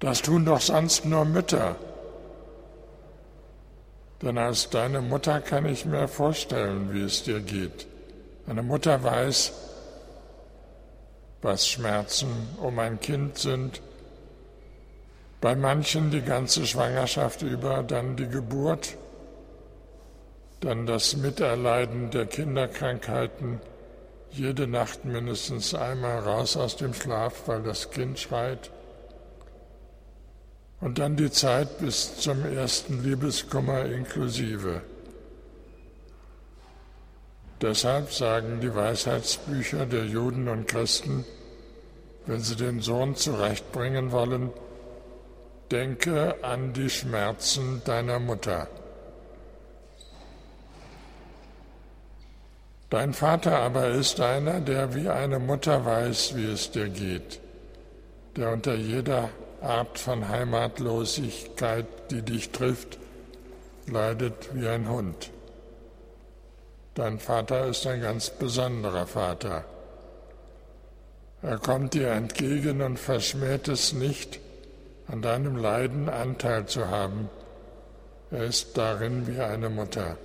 Das 0.00 0.22
tun 0.22 0.44
doch 0.44 0.60
sonst 0.60 1.04
nur 1.04 1.24
Mütter. 1.24 1.76
Denn 4.22 4.38
als 4.38 4.70
deine 4.70 5.02
Mutter 5.02 5.40
kann 5.40 5.66
ich 5.66 5.84
mir 5.84 6.08
vorstellen, 6.08 6.92
wie 6.92 7.02
es 7.02 7.22
dir 7.22 7.40
geht. 7.40 7.86
Eine 8.46 8.62
Mutter 8.62 9.02
weiß, 9.02 9.52
was 11.42 11.66
Schmerzen 11.66 12.28
um 12.60 12.78
ein 12.78 12.98
Kind 13.00 13.38
sind. 13.38 13.82
Bei 15.40 15.54
manchen 15.54 16.10
die 16.10 16.22
ganze 16.22 16.66
Schwangerschaft 16.66 17.42
über, 17.42 17.82
dann 17.82 18.16
die 18.16 18.28
Geburt, 18.28 18.96
dann 20.60 20.86
das 20.86 21.16
Miterleiden 21.16 22.10
der 22.10 22.26
Kinderkrankheiten, 22.26 23.60
jede 24.30 24.66
Nacht 24.66 25.04
mindestens 25.04 25.74
einmal 25.74 26.20
raus 26.20 26.56
aus 26.56 26.76
dem 26.76 26.94
Schlaf, 26.94 27.46
weil 27.46 27.62
das 27.62 27.90
Kind 27.90 28.18
schreit. 28.18 28.70
Und 30.80 30.98
dann 30.98 31.16
die 31.16 31.30
Zeit 31.30 31.78
bis 31.78 32.18
zum 32.18 32.44
ersten 32.44 33.02
Liebeskummer 33.02 33.86
inklusive. 33.86 34.82
Deshalb 37.62 38.12
sagen 38.12 38.60
die 38.60 38.74
Weisheitsbücher 38.74 39.86
der 39.86 40.04
Juden 40.04 40.48
und 40.48 40.68
Christen, 40.68 41.24
wenn 42.26 42.40
sie 42.40 42.56
den 42.56 42.80
Sohn 42.80 43.14
zurechtbringen 43.14 44.12
wollen, 44.12 44.50
denke 45.70 46.36
an 46.42 46.74
die 46.74 46.90
Schmerzen 46.90 47.80
deiner 47.84 48.18
Mutter. 48.18 48.68
Dein 52.90 53.14
Vater 53.14 53.58
aber 53.58 53.88
ist 53.88 54.20
einer, 54.20 54.60
der 54.60 54.94
wie 54.94 55.08
eine 55.08 55.38
Mutter 55.38 55.84
weiß, 55.84 56.36
wie 56.36 56.52
es 56.52 56.70
dir 56.70 56.88
geht, 56.88 57.40
der 58.36 58.52
unter 58.52 58.74
jeder 58.74 59.30
Art 59.60 59.98
von 59.98 60.28
Heimatlosigkeit, 60.28 61.86
die 62.10 62.22
dich 62.22 62.50
trifft, 62.50 62.98
leidet 63.86 64.54
wie 64.54 64.68
ein 64.68 64.88
Hund. 64.88 65.30
Dein 66.94 67.18
Vater 67.18 67.66
ist 67.66 67.86
ein 67.86 68.00
ganz 68.00 68.30
besonderer 68.30 69.06
Vater. 69.06 69.64
Er 71.42 71.58
kommt 71.58 71.94
dir 71.94 72.08
entgegen 72.08 72.80
und 72.82 72.98
verschmäht 72.98 73.68
es 73.68 73.92
nicht, 73.92 74.40
an 75.08 75.22
deinem 75.22 75.56
Leiden 75.56 76.08
Anteil 76.08 76.66
zu 76.66 76.88
haben. 76.88 77.28
Er 78.30 78.44
ist 78.44 78.76
darin 78.76 79.26
wie 79.26 79.40
eine 79.40 79.68
Mutter. 79.68 80.16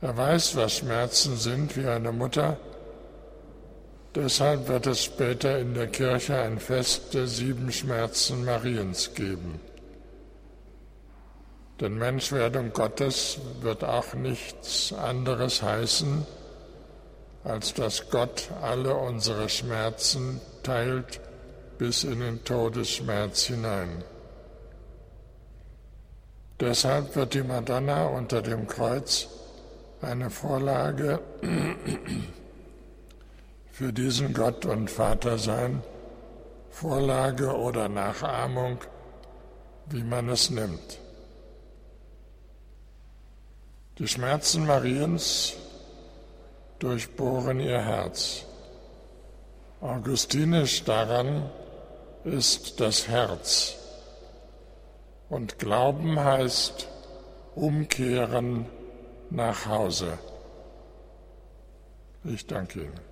Er 0.00 0.16
weiß, 0.16 0.56
was 0.56 0.78
Schmerzen 0.78 1.36
sind 1.36 1.76
wie 1.76 1.86
eine 1.86 2.12
Mutter, 2.12 2.56
Deshalb 4.14 4.66
wird 4.66 4.86
es 4.86 5.04
später 5.04 5.58
in 5.58 5.74
der 5.74 5.86
Kirche 5.86 6.36
ein 6.36 6.58
Fest 6.58 7.14
der 7.14 7.28
sieben 7.28 7.70
Schmerzen 7.70 8.44
Mariens 8.44 9.14
geben. 9.14 9.60
Denn 11.80 11.96
Menschwerdung 11.96 12.72
Gottes 12.72 13.38
wird 13.60 13.84
auch 13.84 14.14
nichts 14.14 14.92
anderes 14.92 15.62
heißen, 15.62 16.26
als 17.44 17.72
dass 17.72 18.10
Gott 18.10 18.50
alle 18.60 18.94
unsere 18.94 19.48
Schmerzen 19.48 20.40
teilt 20.62 21.20
bis 21.78 22.04
in 22.04 22.20
den 22.20 22.44
Todesschmerz 22.44 23.44
hinein. 23.44 24.04
Deshalb 26.58 27.16
wird 27.16 27.32
die 27.32 27.42
Madonna 27.42 28.06
unter 28.06 28.42
dem 28.42 28.66
Kreuz 28.66 29.28
eine 30.02 30.28
Vorlage 30.28 31.20
für 33.80 33.94
diesen 33.94 34.34
Gott 34.34 34.66
und 34.66 34.90
Vater 34.90 35.38
sein, 35.38 35.82
Vorlage 36.68 37.56
oder 37.56 37.88
Nachahmung, 37.88 38.76
wie 39.86 40.02
man 40.02 40.28
es 40.28 40.50
nimmt. 40.50 40.98
Die 43.96 44.06
Schmerzen 44.06 44.66
Mariens 44.66 45.54
durchbohren 46.78 47.58
ihr 47.58 47.80
Herz. 47.80 48.44
Augustinisch 49.80 50.84
daran 50.84 51.50
ist 52.24 52.80
das 52.80 53.08
Herz. 53.08 53.76
Und 55.30 55.58
Glauben 55.58 56.22
heißt 56.22 56.86
umkehren 57.54 58.66
nach 59.30 59.64
Hause. 59.64 60.18
Ich 62.24 62.46
danke 62.46 62.80
Ihnen. 62.80 63.09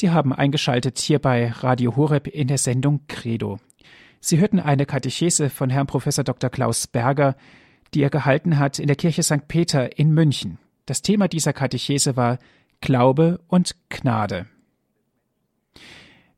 Sie 0.00 0.08
haben 0.08 0.32
eingeschaltet 0.32 0.98
hier 0.98 1.18
bei 1.18 1.50
Radio 1.50 1.94
Horeb 1.94 2.26
in 2.26 2.48
der 2.48 2.56
Sendung 2.56 3.02
Credo. 3.06 3.60
Sie 4.18 4.38
hörten 4.38 4.58
eine 4.58 4.86
Katechese 4.86 5.50
von 5.50 5.68
Herrn 5.68 5.86
Prof. 5.86 6.06
Dr. 6.06 6.48
Klaus 6.48 6.86
Berger, 6.86 7.36
die 7.92 8.00
er 8.00 8.08
gehalten 8.08 8.58
hat 8.58 8.78
in 8.78 8.86
der 8.86 8.96
Kirche 8.96 9.22
St. 9.22 9.46
Peter 9.46 9.98
in 9.98 10.14
München. 10.14 10.56
Das 10.86 11.02
Thema 11.02 11.28
dieser 11.28 11.52
Katechese 11.52 12.16
war 12.16 12.38
Glaube 12.80 13.42
und 13.46 13.76
Gnade. 13.90 14.46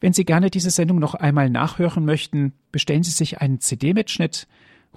Wenn 0.00 0.12
Sie 0.12 0.24
gerne 0.24 0.50
diese 0.50 0.70
Sendung 0.70 0.98
noch 0.98 1.14
einmal 1.14 1.48
nachhören 1.48 2.04
möchten, 2.04 2.54
bestellen 2.72 3.04
Sie 3.04 3.12
sich 3.12 3.40
einen 3.40 3.60
CD-Mitschnitt, 3.60 4.48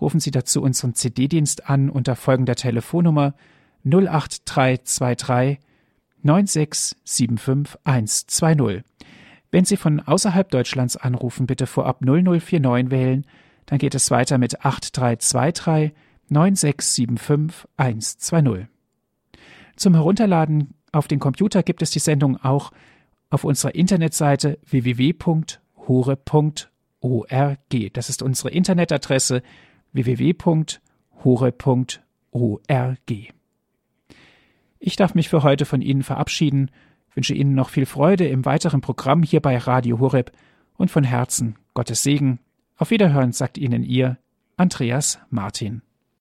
rufen 0.01 0.20
Sie 0.20 0.32
dazu 0.32 0.63
unseren 0.63 0.95
CD-Dienst 0.95 1.70
an 1.70 1.91
unter 1.91 2.16
folgender 2.16 2.55
Telefonnummer 2.55 3.36
08323 3.84 5.59
9675120. 6.26 8.84
Wenn 9.52 9.64
Sie 9.64 9.78
von 9.78 10.02
außerhalb 10.02 10.50
Deutschlands 10.50 10.98
anrufen, 10.98 11.48
bitte 11.48 11.68
vorab 11.68 12.02
0049 12.02 12.92
wählen, 12.92 13.26
dann 13.68 13.78
geht 13.78 13.96
es 13.96 14.12
weiter 14.12 14.38
mit 14.38 14.66
8323 14.66 15.94
9675120. 16.30 18.68
Zum 19.76 19.94
Herunterladen 19.94 20.74
auf 20.92 21.08
den 21.08 21.20
Computer 21.20 21.64
gibt 21.64 21.82
es 21.82 21.90
die 21.92 22.00
Sendung 22.00 22.38
auch 22.38 22.72
auf 23.30 23.44
unserer 23.44 23.76
Internetseite 23.76 24.58
www.hore.org. 24.66 25.54
Das 27.94 28.10
ist 28.10 28.24
unsere 28.24 28.50
Internetadresse 28.50 29.44
www.hore.org. 29.92 30.80
Ich 34.88 34.96
darf 34.96 35.16
mich 35.16 35.30
für 35.30 35.42
heute 35.42 35.66
von 35.66 35.82
Ihnen 35.82 36.04
verabschieden, 36.04 36.70
wünsche 37.16 37.34
Ihnen 37.34 37.56
noch 37.56 37.70
viel 37.70 37.88
Freude 37.88 38.28
im 38.28 38.46
weiteren 38.46 38.82
Programm 38.82 39.24
hier 39.24 39.40
bei 39.40 39.58
Radio 39.58 39.98
Horeb 39.98 40.32
und 40.78 40.92
von 40.92 41.04
Herzen 41.04 41.56
Gottes 41.74 42.04
Segen. 42.04 42.38
Auf 42.78 42.92
Wiederhören 42.92 43.32
sagt 43.32 43.58
Ihnen 43.58 43.82
Ihr 43.82 44.20
Andreas 44.58 45.18
Martin. 45.32 45.82